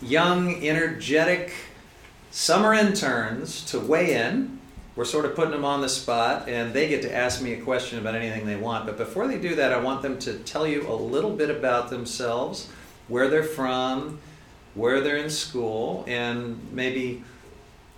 young, 0.03 0.63
energetic 0.63 1.55
summer 2.31 2.75
interns 2.75 3.65
to 3.71 3.81
weigh 3.81 4.13
in. 4.13 4.61
We're 4.95 5.07
sort 5.07 5.25
of 5.25 5.35
putting 5.35 5.53
them 5.53 5.65
on 5.65 5.81
the 5.81 5.89
spot, 5.89 6.51
and 6.51 6.75
they 6.75 6.87
get 6.87 7.01
to 7.01 7.15
ask 7.15 7.41
me 7.41 7.55
a 7.55 7.63
question 7.63 7.99
about 7.99 8.15
anything 8.15 8.45
they 8.45 8.57
want. 8.57 8.85
But 8.85 8.99
before 8.99 9.27
they 9.27 9.39
do 9.39 9.55
that, 9.55 9.73
I 9.73 9.79
want 9.79 10.03
them 10.03 10.19
to 10.19 10.35
tell 10.41 10.67
you 10.67 10.87
a 10.87 10.93
little 10.93 11.35
bit 11.35 11.49
about 11.49 11.89
themselves, 11.89 12.69
where 13.09 13.29
they're 13.29 13.43
from, 13.43 14.21
where 14.75 15.01
they're 15.01 15.17
in 15.17 15.31
school, 15.31 16.05
and 16.07 16.61
maybe 16.73 17.25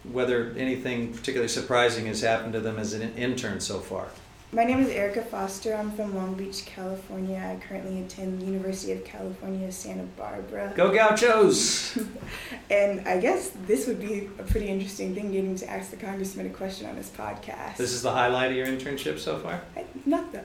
whether 0.04 0.54
anything 0.56 1.12
particularly 1.12 1.48
surprising 1.48 2.06
has 2.06 2.20
happened 2.20 2.52
to 2.52 2.60
them 2.60 2.78
as 2.78 2.92
an 2.92 3.12
intern 3.16 3.58
so 3.58 3.80
far. 3.80 4.06
My 4.55 4.62
name 4.62 4.79
is 4.79 4.88
Erica 4.88 5.21
Foster. 5.21 5.75
I'm 5.75 5.90
from 5.97 6.14
Long 6.14 6.35
Beach, 6.35 6.64
California. 6.64 7.38
I 7.38 7.61
currently 7.67 8.01
attend 8.03 8.40
the 8.40 8.47
University 8.47 8.93
of 8.93 9.05
California, 9.05 9.73
Santa 9.73 10.05
Barbara. 10.17 10.73
Go 10.77 10.93
Gauchos! 10.95 11.99
And 12.71 13.07
I 13.09 13.19
guess 13.19 13.51
this 13.67 13.88
would 13.88 14.01
be 14.01 14.31
a 14.38 14.45
pretty 14.45 14.69
interesting 14.69 15.12
thing 15.12 15.33
getting 15.33 15.57
to 15.57 15.69
ask 15.69 15.90
the 15.90 15.97
congressman 15.97 16.47
a 16.47 16.51
question 16.51 16.88
on 16.88 16.95
this 16.95 17.11
podcast. 17.11 17.79
This 17.79 17.93
is 17.93 18.03
the 18.03 18.12
highlight 18.12 18.53
of 18.53 18.57
your 18.57 18.67
internship 18.69 19.19
so 19.19 19.38
far? 19.38 19.61
I, 19.77 19.85
not 20.07 20.31
that. 20.33 20.45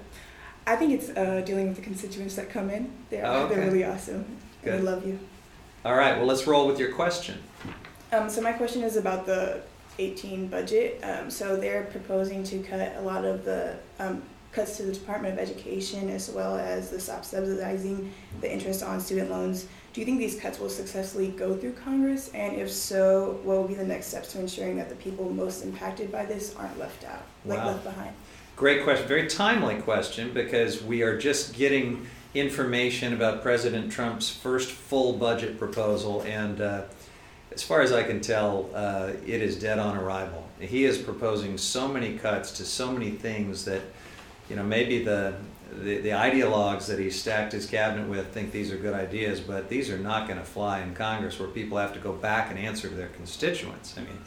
I 0.66 0.76
think 0.76 0.94
it's 0.94 1.10
uh, 1.12 1.44
dealing 1.46 1.68
with 1.68 1.76
the 1.76 1.84
constituents 1.84 2.36
that 2.36 2.50
come 2.50 2.72
in. 2.72 2.92
They're, 3.12 3.26
Oh, 3.28 3.44
okay. 3.44 3.56
they're 3.56 3.66
really 3.66 3.86
awesome. 3.86 4.16
And 4.16 4.26
Good. 4.64 4.80
I 4.80 4.84
love 4.84 5.06
you. 5.06 5.20
All 5.86 5.96
right, 5.96 6.18
well, 6.18 6.26
let's 6.26 6.48
roll 6.48 6.66
with 6.66 6.80
your 6.80 6.94
question. 6.94 7.38
Um, 8.12 8.28
so 8.28 8.42
my 8.42 8.54
question 8.54 8.82
is 8.82 8.98
about 8.98 9.28
the 9.28 9.62
18 10.00 10.48
budget. 10.48 11.00
Um, 11.04 11.30
so 11.30 11.58
they're 11.58 11.84
proposing 11.84 12.44
to 12.46 12.60
cut 12.60 12.96
a 12.96 13.02
lot 13.02 13.26
of 13.26 13.46
the 13.46 13.76
um, 14.00 14.24
cuts 14.52 14.78
to 14.78 14.84
the 14.84 14.94
Department 14.94 15.34
of 15.34 15.40
Education 15.40 16.10
as 16.10 16.30
well 16.30 16.58
as 16.58 16.90
the 16.90 17.00
stop 17.00 17.24
subsidizing 17.24 18.12
the 18.42 18.52
interest 18.52 18.82
on 18.82 19.00
student 19.00 19.30
loans. 19.30 19.68
Do 19.94 20.02
you 20.02 20.06
think 20.06 20.20
these 20.20 20.40
cuts 20.40 20.60
will 20.60 20.70
successfully 20.70 21.30
go 21.30 21.56
through 21.56 21.74
Congress? 21.74 22.30
And 22.34 22.56
if 22.56 22.72
so, 22.72 23.40
what 23.44 23.58
will 23.58 23.68
be 23.68 23.74
the 23.74 23.86
next 23.86 24.08
steps 24.08 24.32
to 24.34 24.40
ensuring 24.40 24.78
that 24.78 24.90
the 24.90 24.96
people 24.96 25.30
most 25.30 25.64
impacted 25.64 26.12
by 26.12 26.26
this 26.26 26.56
aren't 26.56 26.78
left 26.80 27.04
out, 27.04 27.24
like 27.46 27.64
left 27.64 27.84
behind? 27.84 28.14
Great 28.56 28.84
question, 28.84 29.08
very 29.08 29.28
timely 29.28 29.76
question 29.82 30.32
because 30.34 30.84
we 30.84 31.02
are 31.02 31.18
just 31.18 31.56
getting 31.56 32.06
information 32.34 33.14
about 33.14 33.42
President 33.42 33.92
Trump's 33.92 34.30
first 34.30 34.72
full 34.72 35.14
budget 35.14 35.58
proposal, 35.58 36.22
and 36.24 36.62
uh, 36.62 36.84
as 37.52 37.64
far 37.64 37.82
as 37.82 37.92
I 37.92 38.04
can 38.04 38.22
tell, 38.22 38.70
uh, 38.74 39.12
it 39.26 39.42
is 39.42 39.60
dead 39.60 39.80
on 39.80 39.98
arrival. 39.98 40.48
He 40.60 40.86
is 40.86 40.98
proposing 40.98 41.58
so 41.58 41.88
many 41.88 42.18
cuts 42.18 42.52
to 42.54 42.66
so 42.66 42.92
many 42.92 43.12
things 43.12 43.66
that, 43.66 43.82
you 44.50 44.56
know, 44.56 44.64
maybe 44.64 45.04
the 45.04 45.36
the, 45.72 46.00
the 46.00 46.10
ideologues 46.10 46.88
that 46.88 47.00
he 47.00 47.10
stacked 47.10 47.52
his 47.52 47.66
cabinet 47.66 48.08
with 48.10 48.34
think 48.34 48.52
these 48.52 48.72
are 48.72 48.78
good 48.78 48.94
ideas, 48.94 49.40
but 49.40 49.70
these 49.70 49.90
are 49.90 50.00
not 50.00 50.28
going 50.28 50.40
to 50.40 50.46
fly 50.46 50.82
in 50.82 50.96
Congress 50.96 51.40
where 51.40 51.48
people 51.48 51.78
have 51.78 51.94
to 51.94 52.00
go 52.00 52.12
back 52.12 52.50
and 52.50 52.60
answer 52.60 52.90
to 52.90 52.96
their 52.96 53.10
constituents. 53.10 53.96
I 53.98 54.02
mean, 54.02 54.18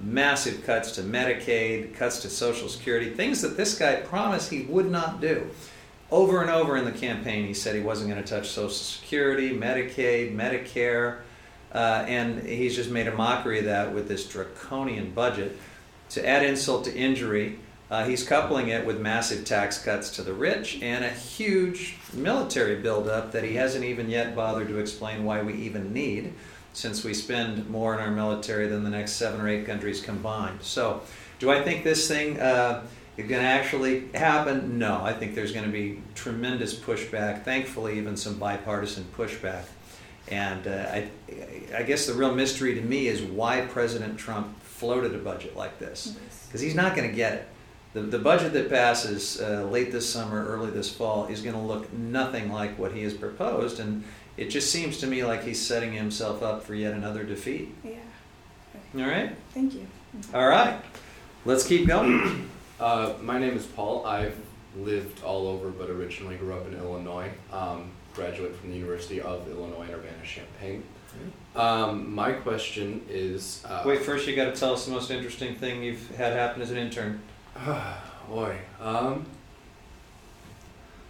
massive 0.00 0.64
cuts 0.64 0.92
to 0.92 1.02
Medicaid, 1.02 1.94
cuts 1.94 2.20
to 2.22 2.30
Social 2.30 2.68
Security, 2.68 3.10
things 3.10 3.42
that 3.42 3.56
this 3.56 3.78
guy 3.78 3.96
promised 3.96 4.50
he 4.50 4.62
would 4.62 4.90
not 4.90 5.20
do. 5.20 5.48
Over 6.10 6.40
and 6.40 6.50
over 6.50 6.76
in 6.76 6.84
the 6.84 6.92
campaign, 6.92 7.46
he 7.46 7.54
said 7.54 7.74
he 7.74 7.82
wasn't 7.82 8.10
going 8.10 8.22
to 8.22 8.28
touch 8.28 8.48
Social 8.48 8.70
Security, 8.70 9.50
Medicaid, 9.50 10.34
Medicare, 10.34 11.20
uh, 11.72 12.04
and 12.06 12.42
he's 12.46 12.74
just 12.74 12.90
made 12.90 13.06
a 13.06 13.14
mockery 13.14 13.60
of 13.60 13.64
that 13.66 13.94
with 13.94 14.08
this 14.08 14.26
draconian 14.26 15.10
budget. 15.10 15.58
To 16.10 16.26
add 16.26 16.44
insult 16.44 16.84
to 16.84 16.94
injury, 16.94 17.58
uh, 17.90 18.04
he's 18.04 18.26
coupling 18.26 18.68
it 18.68 18.84
with 18.84 19.00
massive 19.00 19.44
tax 19.44 19.82
cuts 19.82 20.10
to 20.16 20.22
the 20.22 20.32
rich 20.32 20.78
and 20.82 21.04
a 21.04 21.10
huge 21.10 21.96
military 22.12 22.76
buildup 22.76 23.32
that 23.32 23.44
he 23.44 23.54
hasn't 23.54 23.84
even 23.84 24.10
yet 24.10 24.36
bothered 24.36 24.68
to 24.68 24.78
explain 24.78 25.24
why 25.24 25.42
we 25.42 25.54
even 25.54 25.92
need, 25.92 26.32
since 26.72 27.02
we 27.02 27.14
spend 27.14 27.68
more 27.68 27.94
in 27.94 28.00
our 28.00 28.10
military 28.10 28.68
than 28.68 28.84
the 28.84 28.90
next 28.90 29.12
seven 29.12 29.40
or 29.40 29.48
eight 29.48 29.66
countries 29.66 30.00
combined. 30.00 30.62
So, 30.62 31.02
do 31.38 31.50
I 31.50 31.62
think 31.62 31.84
this 31.84 32.08
thing 32.08 32.38
uh, 32.40 32.84
is 33.16 33.26
going 33.28 33.40
to 33.40 33.48
actually 33.48 34.08
happen? 34.12 34.78
No, 34.78 35.02
I 35.02 35.12
think 35.12 35.34
there's 35.34 35.52
going 35.52 35.64
to 35.64 35.72
be 35.72 36.02
tremendous 36.14 36.74
pushback. 36.74 37.44
Thankfully, 37.44 37.98
even 37.98 38.16
some 38.16 38.38
bipartisan 38.38 39.06
pushback. 39.16 39.64
And 40.30 40.66
uh, 40.66 40.86
I, 40.92 41.10
I 41.74 41.82
guess 41.82 42.06
the 42.06 42.14
real 42.14 42.34
mystery 42.34 42.74
to 42.74 42.80
me 42.80 43.06
is 43.06 43.22
why 43.22 43.62
President 43.62 44.18
Trump 44.18 44.60
floated 44.62 45.14
a 45.14 45.18
budget 45.18 45.56
like 45.56 45.78
this 45.78 46.16
because 46.46 46.60
he's 46.60 46.74
not 46.74 46.94
going 46.94 47.08
to 47.08 47.14
get 47.14 47.34
it. 47.34 47.48
The, 47.94 48.02
the 48.02 48.18
budget 48.18 48.52
that 48.52 48.68
passes 48.68 49.40
uh, 49.40 49.64
late 49.64 49.90
this 49.90 50.08
summer, 50.08 50.46
early 50.46 50.70
this 50.70 50.92
fall, 50.94 51.26
is 51.26 51.40
going 51.40 51.54
to 51.54 51.60
look 51.60 51.90
nothing 51.92 52.52
like 52.52 52.78
what 52.78 52.92
he 52.92 53.02
has 53.02 53.14
proposed, 53.14 53.80
and 53.80 54.04
it 54.36 54.50
just 54.50 54.70
seems 54.70 54.98
to 54.98 55.06
me 55.06 55.24
like 55.24 55.42
he's 55.42 55.64
setting 55.64 55.92
himself 55.92 56.42
up 56.42 56.62
for 56.62 56.74
yet 56.74 56.92
another 56.92 57.24
defeat. 57.24 57.74
Yeah. 57.82 57.96
All 58.96 59.02
right? 59.02 59.34
Thank 59.52 59.74
you. 59.74 59.86
All 60.34 60.46
right. 60.46 60.80
Let's 61.44 61.66
keep 61.66 61.86
going. 61.86 62.48
Uh, 62.78 63.12
my 63.20 63.36
name 63.40 63.56
is 63.56 63.66
Paul. 63.66 64.06
I've 64.06 64.36
lived 64.76 65.24
all 65.24 65.48
over, 65.48 65.68
but 65.70 65.90
originally 65.90 66.36
grew 66.36 66.54
up 66.54 66.64
in 66.68 66.76
Illinois. 66.76 67.28
Um, 67.52 67.90
graduate 68.18 68.54
from 68.56 68.70
the 68.70 68.76
University 68.76 69.20
of 69.20 69.48
Illinois 69.48 69.84
in 69.84 69.94
Urbana-Champaign. 69.94 70.82
Um, 71.54 72.12
my 72.12 72.32
question 72.32 73.00
is. 73.08 73.64
Uh, 73.64 73.82
Wait, 73.86 74.02
first 74.02 74.26
you 74.26 74.34
got 74.34 74.52
to 74.52 74.60
tell 74.60 74.72
us 74.72 74.84
the 74.84 74.90
most 74.90 75.10
interesting 75.10 75.54
thing 75.54 75.82
you've 75.82 76.16
had 76.16 76.32
happen 76.32 76.60
as 76.60 76.70
an 76.70 76.78
intern. 76.78 77.22
boy. 78.28 78.56
Um, 78.80 79.24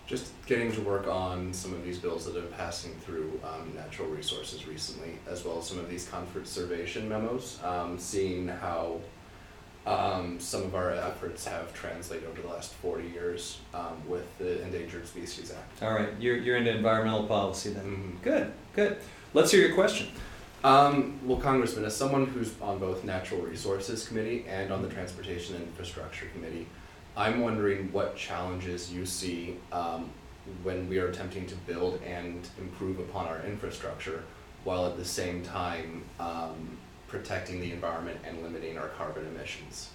just 0.07 0.33
getting 0.47 0.73
to 0.73 0.81
work 0.83 1.07
on 1.07 1.53
some 1.53 1.75
of 1.75 1.83
these 1.85 1.99
bills 1.99 2.25
that 2.27 2.35
have 2.35 2.45
been 2.45 2.53
passing 2.53 2.95
through 3.01 3.41
um, 3.45 3.75
natural 3.75 4.09
resources 4.09 4.67
recently, 4.67 5.19
as 5.29 5.45
well 5.45 5.59
as 5.59 5.67
some 5.67 5.79
of 5.79 5.91
these 5.91 6.09
conservation 6.09 7.09
memos. 7.09 7.59
Um, 7.65 7.99
seeing 7.99 8.49
how 8.49 9.01
um, 9.89 10.39
some 10.39 10.63
of 10.65 10.75
our 10.75 10.91
efforts 10.91 11.47
have 11.47 11.73
translated 11.73 12.29
over 12.29 12.43
the 12.43 12.49
last 12.49 12.75
40 12.75 13.09
years 13.09 13.59
um, 13.73 13.97
with 14.07 14.27
the 14.39 14.61
Endangered 14.63 15.07
Species 15.07 15.51
Act. 15.51 15.83
All 15.83 15.95
right, 15.95 16.11
you're, 16.21 16.37
you're 16.37 16.57
into 16.59 16.75
environmental 16.77 17.25
policy 17.25 17.71
then. 17.71 17.85
Mhm. 18.21 18.23
Good, 18.23 18.53
good. 18.75 18.99
Let's 19.33 19.51
hear 19.51 19.67
your 19.67 19.75
question. 19.75 20.09
Um, 20.63 21.19
well, 21.25 21.39
Congressman, 21.39 21.85
as 21.85 21.97
someone 21.97 22.27
who's 22.27 22.53
on 22.61 22.79
both 22.79 23.03
Natural 23.05 23.41
Resources 23.41 24.07
Committee 24.07 24.45
and 24.49 24.73
on 24.73 24.83
the 24.83 24.89
Transportation 24.89 25.55
and 25.55 25.65
Infrastructure 25.65 26.27
Committee, 26.35 26.67
I'm 27.17 27.41
wondering 27.41 27.91
what 27.93 28.17
challenges 28.17 28.93
you 28.93 29.07
see 29.07 29.57
um, 29.73 30.11
when 30.63 30.89
we 30.89 30.99
are 30.99 31.09
attempting 31.09 31.47
to 31.47 31.55
build 31.67 32.01
and 32.05 32.47
improve 32.59 32.99
upon 32.99 33.27
our 33.27 33.41
infrastructure, 33.43 34.25
while 34.65 34.87
at 34.87 34.97
the 34.97 35.05
same 35.05 35.43
time 35.43 36.03
um, 36.21 36.77
protecting 37.09 37.61
the 37.61 37.73
environment 37.73 38.19
and 38.25 38.43
limiting 38.43 38.79
our 38.79 38.89
carbon 38.89 39.27
emissions. 39.27 39.91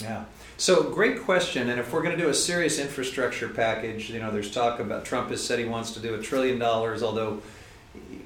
Yeah. 0.00 0.24
So 0.58 0.90
great 0.90 1.22
question. 1.22 1.70
And 1.70 1.80
if 1.80 1.92
we're 1.92 2.02
going 2.02 2.16
to 2.16 2.22
do 2.22 2.28
a 2.28 2.34
serious 2.34 2.78
infrastructure 2.78 3.48
package, 3.48 4.10
you 4.10 4.20
know, 4.20 4.30
there's 4.30 4.50
talk 4.50 4.78
about 4.78 5.04
Trump 5.04 5.30
has 5.30 5.42
said 5.42 5.58
he 5.58 5.64
wants 5.64 5.92
to 5.92 6.00
do 6.00 6.14
a 6.14 6.22
trillion 6.22 6.58
dollars, 6.58 7.02
although 7.02 7.40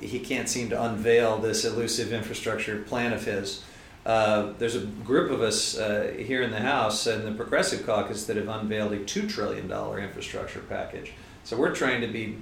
he 0.01 0.19
can't 0.19 0.49
seem 0.49 0.69
to 0.71 0.83
unveil 0.83 1.39
this 1.39 1.65
elusive 1.65 2.13
infrastructure 2.13 2.79
plan 2.83 3.13
of 3.13 3.25
his. 3.25 3.63
Uh, 4.05 4.53
there's 4.59 4.75
a 4.75 4.81
group 4.81 5.31
of 5.31 5.43
us 5.43 5.79
uh, 5.79 6.13
here 6.17 6.43
in 6.43 6.51
the 6.51 6.61
House 6.61 7.07
and 7.07 7.25
the 7.25 7.33
Progressive 7.33 7.85
Caucus 7.85 8.25
that 8.25 8.37
have 8.37 8.49
unveiled 8.49 8.93
a 8.93 8.99
$2 8.99 9.29
trillion 9.29 9.71
infrastructure 9.71 10.61
package. 10.61 11.13
So 11.45 11.57
we're 11.57 11.75
trying 11.75 12.01
to 12.01 12.07
be 12.07 12.37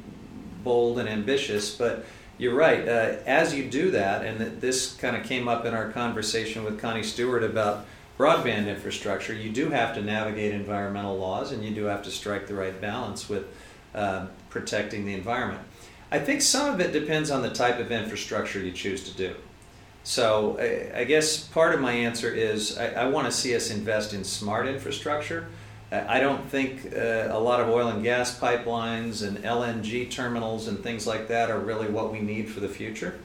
bold 0.63 0.99
and 0.99 1.09
ambitious, 1.09 1.75
but 1.75 2.07
you're 2.39 2.55
right. 2.55 2.89
Uh, 2.89 3.17
as 3.27 3.55
you 3.55 3.69
do 3.69 3.91
that, 3.91 4.25
and 4.25 4.61
this 4.61 4.95
kind 4.95 5.17
of 5.17 5.25
came 5.25 5.49
up 5.49 5.65
in 5.65 5.75
our 5.75 5.91
conversation 5.91 6.65
with 6.65 6.81
Connie 6.81 7.03
Stewart 7.03 7.43
about 7.43 7.85
broadband 8.19 8.67
infrastructure, 8.67 9.33
you 9.33 9.51
do 9.51 9.71
have 9.71 9.95
to 9.95 10.03
navigate 10.03 10.53
environmental 10.53 11.17
laws 11.17 11.53
and 11.53 11.65
you 11.65 11.71
do 11.71 11.85
have 11.85 12.03
to 12.03 12.11
strike 12.11 12.47
the 12.47 12.55
right 12.55 12.81
balance 12.81 13.29
with 13.29 13.47
uh, 13.95 14.27
protecting 14.51 15.05
the 15.05 15.15
environment. 15.15 15.61
I 16.11 16.19
think 16.19 16.43
some 16.43 16.73
of 16.73 16.81
it 16.81 16.93
depends 16.93 17.31
on 17.31 17.43
the 17.43 17.51
type 17.51 17.79
of 17.79 17.93
infrastructure 17.93 18.61
you 18.61 18.73
choose 18.73 19.05
to 19.05 19.17
do. 19.17 19.35
So 20.05 20.59
I, 20.95 21.05
guess 21.05 21.39
part 21.39 21.75
of 21.75 21.81
my 21.81 21.93
answer 21.93 22.33
is 22.33 22.79
I, 22.79 22.87
I 22.93 23.07
want 23.09 23.27
to 23.27 23.33
see 23.33 23.55
us 23.55 23.71
invest 23.71 24.15
in 24.15 24.25
smart 24.25 24.67
infrastructure. 24.67 25.49
I 25.91 26.21
don't 26.21 26.47
think 26.51 26.93
uh, 26.95 27.29
a 27.31 27.41
lot 27.41 27.61
of 27.61 27.69
oil 27.69 27.89
and 27.89 28.03
gas 28.03 28.39
pipelines 28.39 29.27
and 29.27 29.39
LNG 29.39 30.11
terminals 30.11 30.69
and 30.69 30.83
things 30.83 31.07
like 31.07 31.29
that 31.29 31.51
are 31.51 31.59
really 31.59 31.89
what 31.89 32.13
we 32.13 32.21
need 32.21 32.51
for 32.51 32.61
the 32.61 32.69
future. 32.69 33.19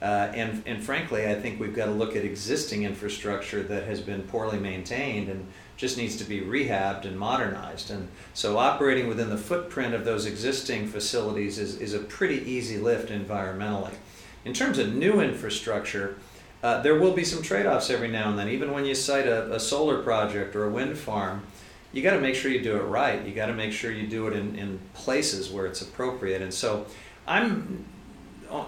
Uh, 0.00 0.30
and, 0.34 0.62
and 0.66 0.82
frankly, 0.82 1.26
I 1.26 1.34
think 1.34 1.58
we've 1.58 1.74
got 1.74 1.86
to 1.86 1.92
look 1.92 2.16
at 2.16 2.24
existing 2.24 2.84
infrastructure 2.84 3.62
that 3.62 3.84
has 3.84 4.00
been 4.00 4.22
poorly 4.22 4.58
maintained 4.58 5.28
and 5.28 5.46
just 5.76 5.96
needs 5.96 6.16
to 6.16 6.24
be 6.24 6.40
rehabbed 6.40 7.04
and 7.04 7.18
modernized. 7.18 7.90
And 7.90 8.08
so, 8.34 8.58
operating 8.58 9.08
within 9.08 9.30
the 9.30 9.38
footprint 9.38 9.94
of 9.94 10.04
those 10.04 10.26
existing 10.26 10.88
facilities 10.88 11.58
is, 11.58 11.78
is 11.80 11.94
a 11.94 11.98
pretty 11.98 12.42
easy 12.50 12.78
lift 12.78 13.10
environmentally. 13.10 13.94
In 14.44 14.52
terms 14.52 14.78
of 14.78 14.94
new 14.94 15.20
infrastructure, 15.20 16.16
uh, 16.62 16.80
there 16.82 16.98
will 16.98 17.12
be 17.12 17.24
some 17.24 17.42
trade 17.42 17.66
offs 17.66 17.90
every 17.90 18.08
now 18.08 18.30
and 18.30 18.38
then. 18.38 18.48
Even 18.48 18.72
when 18.72 18.84
you 18.84 18.94
site 18.94 19.26
a, 19.26 19.52
a 19.54 19.60
solar 19.60 20.02
project 20.02 20.54
or 20.54 20.64
a 20.64 20.70
wind 20.70 20.96
farm, 20.96 21.42
you 21.96 22.02
got 22.02 22.10
to 22.10 22.20
make 22.20 22.34
sure 22.34 22.50
you 22.50 22.60
do 22.60 22.76
it 22.76 22.82
right. 22.82 23.24
You 23.24 23.32
got 23.32 23.46
to 23.46 23.54
make 23.54 23.72
sure 23.72 23.90
you 23.90 24.06
do 24.06 24.26
it 24.26 24.36
in, 24.36 24.54
in 24.54 24.78
places 24.92 25.50
where 25.50 25.64
it's 25.64 25.80
appropriate. 25.80 26.42
And 26.42 26.52
so 26.52 26.84
I'm 27.26 27.86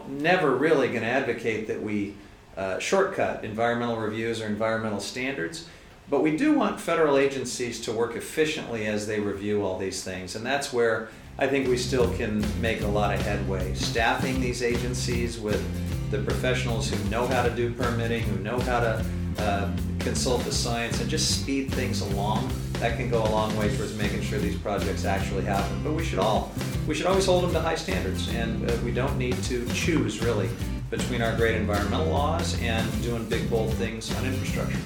never 0.09 0.57
really 0.57 0.89
going 0.89 1.03
to 1.03 1.09
advocate 1.09 1.67
that 1.67 1.83
we 1.83 2.15
uh, 2.57 2.79
shortcut 2.79 3.45
environmental 3.45 3.99
reviews 3.99 4.41
or 4.41 4.47
environmental 4.47 4.99
standards. 4.99 5.69
But 6.09 6.23
we 6.23 6.39
do 6.39 6.55
want 6.55 6.81
federal 6.81 7.19
agencies 7.19 7.83
to 7.83 7.93
work 7.93 8.17
efficiently 8.17 8.87
as 8.87 9.07
they 9.07 9.21
review 9.21 9.63
all 9.63 9.77
these 9.79 10.03
things. 10.03 10.35
And 10.35 10.45
that's 10.45 10.73
where 10.73 11.11
I 11.39 11.47
think 11.49 11.69
we 11.69 11.77
still 11.77 12.11
can 12.15 12.43
make 12.63 12.81
a 12.81 12.87
lot 12.87 13.15
of 13.15 13.21
headway. 13.21 13.75
Staffing 13.75 14.41
these 14.41 14.63
agencies 14.63 15.39
with 15.39 15.63
the 16.11 16.19
professionals 16.21 16.89
who 16.89 17.11
know 17.11 17.27
how 17.27 17.43
to 17.43 17.51
do 17.51 17.75
permitting, 17.75 18.23
who 18.23 18.39
know 18.39 18.59
how 18.61 18.81
to 18.81 19.05
uh, 19.37 19.71
consult 20.09 20.43
the 20.45 20.53
science, 20.53 21.03
and 21.03 21.11
just 21.11 21.43
speed 21.43 21.71
things 21.71 22.01
along. 22.01 22.51
That 22.81 22.97
can 22.97 23.11
go 23.11 23.23
a 23.23 23.29
long 23.29 23.55
way 23.59 23.69
towards 23.77 23.95
making 23.95 24.23
sure 24.23 24.39
these 24.39 24.57
projects 24.57 25.05
actually 25.05 25.45
happen. 25.45 25.83
But 25.85 25.93
we 25.93 26.03
should 26.03 26.19
all, 26.19 26.51
we 26.87 26.95
should 26.95 27.05
always 27.05 27.27
hold 27.27 27.45
them 27.45 27.53
to 27.53 27.61
high 27.61 27.75
standards, 27.75 28.27
and 28.31 28.71
uh, 28.71 28.75
we 28.83 28.91
don't 28.91 29.19
need 29.19 29.37
to 29.45 29.69
choose 29.75 30.25
really 30.25 30.49
between 30.89 31.21
our 31.21 31.37
great 31.37 31.57
environmental 31.57 32.07
laws 32.07 32.59
and 32.63 33.03
doing 33.03 33.29
big 33.29 33.51
bold 33.51 33.75
things 33.75 34.11
on 34.17 34.25
infrastructure. 34.25 34.79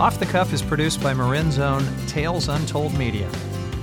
Off 0.00 0.18
the 0.18 0.26
Cuff 0.26 0.52
is 0.52 0.60
produced 0.60 1.00
by 1.00 1.14
Marin's 1.14 1.60
own 1.60 1.86
Tales 2.08 2.48
Untold 2.48 2.98
Media. 2.98 3.30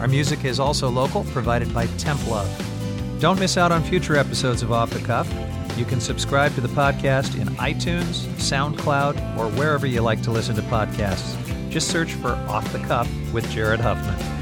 Our 0.01 0.09
music 0.09 0.43
is 0.43 0.59
also 0.59 0.89
local, 0.89 1.23
provided 1.25 1.73
by 1.73 1.85
Temp 1.97 2.27
Love. 2.27 2.76
Don't 3.19 3.39
miss 3.39 3.57
out 3.57 3.71
on 3.71 3.83
future 3.83 4.15
episodes 4.15 4.61
of 4.61 4.71
Off 4.71 4.91
the 4.91 4.99
Cuff. 4.99 5.27
You 5.75 5.85
can 5.85 5.99
subscribe 5.99 6.53
to 6.53 6.61
the 6.61 6.67
podcast 6.67 7.39
in 7.39 7.47
iTunes, 7.55 8.25
SoundCloud, 8.37 9.37
or 9.37 9.49
wherever 9.57 9.87
you 9.87 10.01
like 10.01 10.21
to 10.23 10.31
listen 10.31 10.55
to 10.55 10.61
podcasts. 10.63 11.35
Just 11.71 11.89
search 11.89 12.13
for 12.13 12.33
Off 12.47 12.71
the 12.71 12.79
Cuff 12.79 13.09
with 13.33 13.49
Jared 13.49 13.79
Huffman. 13.79 14.36